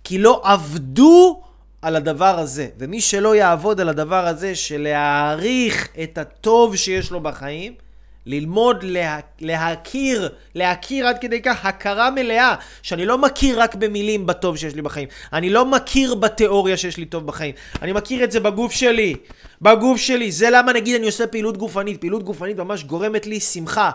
[0.03, 1.41] כי לא עבדו
[1.81, 2.67] על הדבר הזה.
[2.77, 7.73] ומי שלא יעבוד על הדבר הזה של להעריך את הטוב שיש לו בחיים,
[8.25, 14.57] ללמוד לה, להכיר, להכיר עד כדי כך הכרה מלאה, שאני לא מכיר רק במילים בטוב
[14.57, 15.07] שיש לי בחיים.
[15.33, 17.55] אני לא מכיר בתיאוריה שיש לי טוב בחיים.
[17.81, 19.15] אני מכיר את זה בגוף שלי.
[19.61, 20.31] בגוף שלי.
[20.31, 22.01] זה למה נגיד אני עושה פעילות גופנית.
[22.01, 23.91] פעילות גופנית ממש גורמת לי שמחה.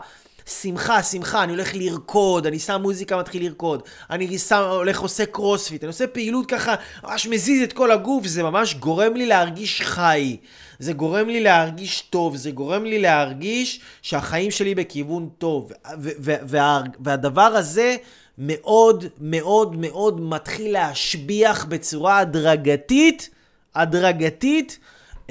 [0.63, 5.85] שמחה, שמחה, אני הולך לרקוד, אני שם מוזיקה, מתחיל לרקוד, אני שם, הולך עושה קרוספיט,
[5.85, 6.75] אני עושה פעילות ככה,
[7.05, 10.37] ממש מזיז את כל הגוף, זה ממש גורם לי להרגיש חי.
[10.79, 15.73] זה גורם לי להרגיש טוב, זה גורם לי להרגיש שהחיים שלי בכיוון טוב.
[15.99, 17.97] וה, והדבר הזה
[18.39, 23.31] מאוד מאוד מאוד מתחיל להשביח בצורה הדרגתית,
[23.75, 24.79] הדרגתית,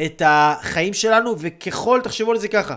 [0.05, 2.75] את החיים שלנו, וככל, תחשבו על זה ככה,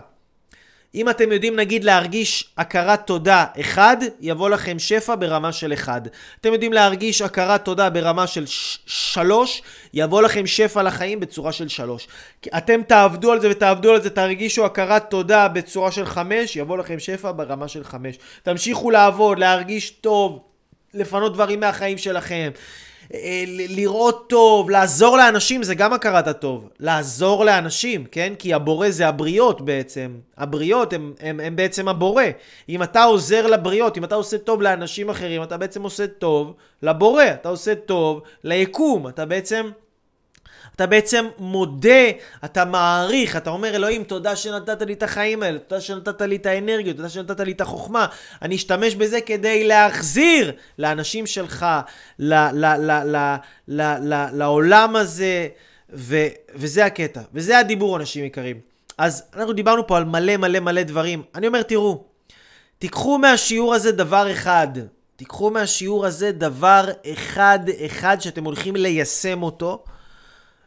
[0.94, 6.08] אם אתם יודעים נגיד להרגיש הכרת תודה 1, יבוא לכם שפע ברמה של 1.
[6.40, 9.62] אתם יודעים להרגיש הכרת תודה ברמה של 3,
[9.94, 12.08] יבוא לכם שפע לחיים בצורה של 3.
[12.56, 16.98] אתם תעבדו על זה ותעבדו על זה, תרגישו הכרת תודה בצורה של 5, יבוא לכם
[16.98, 18.18] שפע ברמה של 5.
[18.42, 20.42] תמשיכו לעבוד, להרגיש טוב,
[20.94, 22.50] לפנות דברים מהחיים שלכם.
[23.14, 26.68] אה, לראות טוב, לעזור לאנשים זה גם הכרת הטוב.
[26.80, 28.32] לעזור לאנשים, כן?
[28.38, 30.16] כי הבורא זה הבריות בעצם.
[30.36, 32.24] הבריות הם, הם, הם בעצם הבורא.
[32.68, 37.24] אם אתה עוזר לבריות, אם אתה עושה טוב לאנשים אחרים, אתה בעצם עושה טוב לבורא.
[37.24, 39.08] אתה עושה טוב ליקום.
[39.08, 39.70] אתה בעצם...
[40.80, 42.10] אתה בעצם מודה,
[42.44, 46.46] אתה מעריך, אתה אומר, אלוהים, תודה שנתת לי את החיים האלה, תודה שנתת לי את
[46.46, 48.06] האנרגיות, תודה שנתת לי את החוכמה.
[48.42, 51.66] אני אשתמש בזה כדי להחזיר לאנשים שלך,
[52.18, 53.36] ל- ל-
[53.68, 55.48] ל- לעולם הזה,
[55.92, 58.60] ו- וזה הקטע, וזה הדיבור, אנשים יקרים.
[58.98, 61.22] אז אנחנו דיברנו פה על מלא מלא מלא דברים.
[61.34, 62.04] אני אומר, תראו,
[62.78, 64.68] תיקחו מהשיעור הזה דבר אחד.
[65.16, 69.84] תיקחו מהשיעור הזה דבר אחד אחד שאתם הולכים ליישם אותו.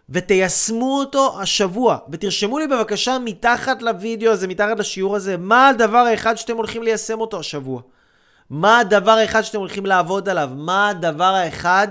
[0.10, 1.98] ותיישמו אותו השבוע.
[2.10, 7.22] ותרשמו לי בבקשה מתחת לוידאו הזה, מתחת לשיעור הזה, מה הדבר האחד שאתם הולכים ליישם
[7.22, 7.82] אותו השבוע.
[8.50, 10.50] מה הדבר האחד שאתם הולכים לעבוד עליו?
[10.56, 11.88] מה הדבר האחד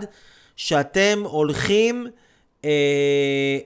[0.56, 2.06] שאתם הולכים
[2.64, 2.70] אה,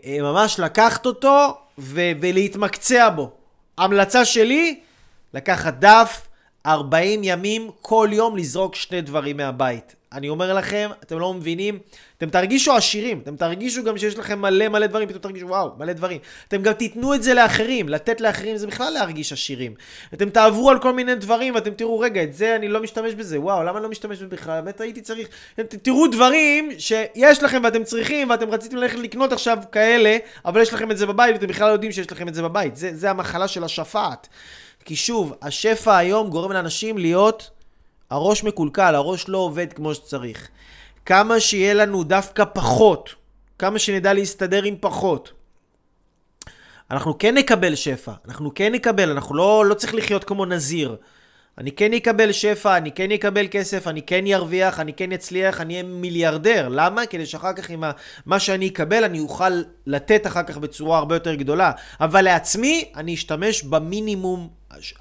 [0.05, 3.31] אה, ממש לקחת אותו ו- ולהתמקצע בו.
[3.79, 4.81] המלצה שלי,
[5.35, 6.29] לקחת דף,
[6.67, 9.96] 40 ימים, כל יום לזרוק שני דברים מהבית.
[10.13, 11.79] אני אומר לכם, אתם לא מבינים,
[12.19, 15.93] אתם תרגישו עשירים, אתם תרגישו גם שיש לכם מלא מלא דברים, פתאום תרגישו וואו, מלא
[15.93, 16.19] דברים.
[16.49, 19.75] אתם גם תיתנו את זה לאחרים, לתת לאחרים זה בכלל להרגיש עשירים.
[20.15, 23.41] אתם תעברו על כל מיני דברים ואתם תראו, רגע, את זה אני לא משתמש בזה,
[23.41, 24.61] וואו, למה אני לא משתמש בזה בכלל?
[24.61, 25.29] באמת הייתי צריך...
[25.61, 30.73] אתם תראו דברים שיש לכם ואתם צריכים ואתם רציתם ללכת לקנות עכשיו כאלה, אבל יש
[30.73, 32.77] לכם את זה בבית ואתם בכלל לא יודעים שיש לכם את זה בבית.
[32.77, 34.29] זה, זה המחלה של השפעת.
[34.85, 37.51] כי שוב, השפע היום גורם לאנשים להיות
[38.11, 40.49] הראש מקולקל, הראש לא עובד כמו שצריך.
[41.07, 43.15] כמה שיהיה לנו דווקא פחות,
[43.59, 45.33] כמה שנדע להסתדר עם פחות,
[46.91, 50.97] אנחנו כן נקבל שפע, אנחנו כן נקבל, אנחנו לא, לא צריך לחיות כמו נזיר.
[51.59, 55.75] אני כן אקבל שפע, אני כן אקבל כסף, אני כן ארוויח, אני כן אצליח, אני
[55.75, 56.69] אהיה מיליארדר.
[56.71, 57.07] למה?
[57.07, 57.85] כדי שאחר כך עם
[58.27, 61.73] מה שאני אקבל, אני אוכל לתת אחר כך בצורה הרבה יותר גדולה.
[62.01, 64.49] אבל לעצמי, אני אשתמש במינימום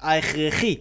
[0.00, 0.76] ההכרחי.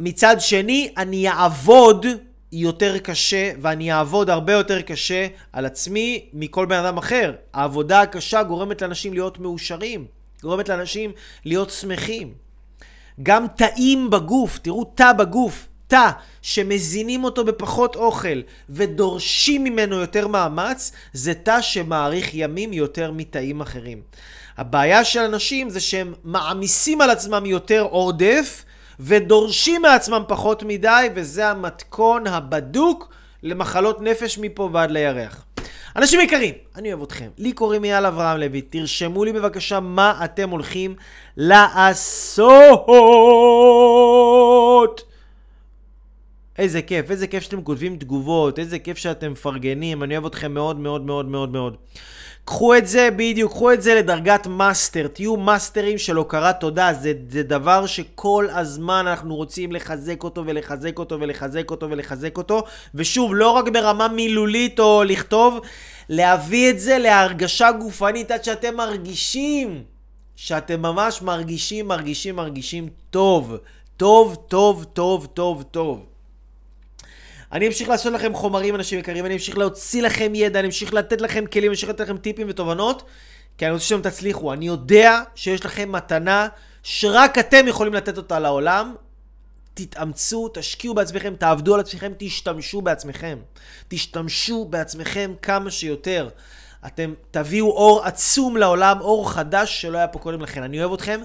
[0.00, 2.06] מצד שני, אני אעבוד
[2.52, 7.32] יותר קשה, ואני אעבוד הרבה יותר קשה על עצמי מכל בן אדם אחר.
[7.54, 10.06] העבודה הקשה גורמת לאנשים להיות מאושרים,
[10.42, 11.12] גורמת לאנשים
[11.44, 12.34] להיות שמחים.
[13.22, 16.10] גם תאים בגוף, תראו תא בגוף, תא
[16.42, 18.40] שמזינים אותו בפחות אוכל
[18.70, 24.02] ודורשים ממנו יותר מאמץ, זה תא שמאריך ימים יותר מתאים אחרים.
[24.56, 28.64] הבעיה של אנשים זה שהם מעמיסים על עצמם יותר עודף
[29.00, 33.08] ודורשים מעצמם פחות מדי, וזה המתכון הבדוק
[33.42, 35.44] למחלות נפש מפה ועד לירח.
[35.96, 37.28] אנשים יקרים, אני אוהב אתכם.
[37.38, 38.60] לי קוראים אייל אברהם לוי.
[38.60, 40.94] תרשמו לי בבקשה מה אתם הולכים
[41.36, 42.86] לעשות.
[46.58, 50.78] איזה כיף, איזה כיף שאתם כותבים תגובות, איזה כיף שאתם מפרגנים, אני אוהב אתכם מאוד
[50.78, 51.76] מאוד מאוד מאוד מאוד.
[52.50, 57.12] קחו את זה, בדיוק, קחו את זה לדרגת מאסטר, תהיו מאסטרים של הוקרת תודה, זה,
[57.28, 62.62] זה דבר שכל הזמן אנחנו רוצים לחזק אותו ולחזק אותו ולחזק אותו ולחזק אותו,
[62.94, 65.60] ושוב, לא רק ברמה מילולית או לכתוב,
[66.08, 69.82] להביא את זה להרגשה גופנית עד שאתם מרגישים,
[70.36, 73.56] שאתם ממש מרגישים, מרגישים, מרגישים טוב,
[73.96, 76.09] טוב, טוב, טוב, טוב, טוב.
[77.52, 81.20] אני אמשיך לעשות לכם חומרים, אנשים יקרים, אני אמשיך להוציא לכם ידע, אני אמשיך לתת
[81.20, 83.02] לכם כלים, אני אמשיך לתת לכם טיפים ותובנות,
[83.58, 84.52] כי אני רוצה שאתם תצליחו.
[84.52, 86.48] אני יודע שיש לכם מתנה
[86.82, 88.94] שרק אתם יכולים לתת אותה לעולם.
[89.74, 93.38] תתאמצו, תשקיעו בעצמכם, תעבדו על עצמכם, תשתמשו בעצמכם.
[93.88, 96.28] תשתמשו בעצמכם כמה שיותר.
[96.86, 100.62] אתם תביאו אור עצום לעולם, אור חדש שלא היה פה קודם לכן.
[100.62, 101.20] אני אוהב אתכם,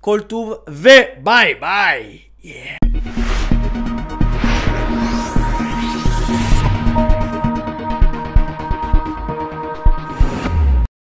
[0.00, 2.18] כל טוב וביי ביי.
[2.42, 3.47] Yeah.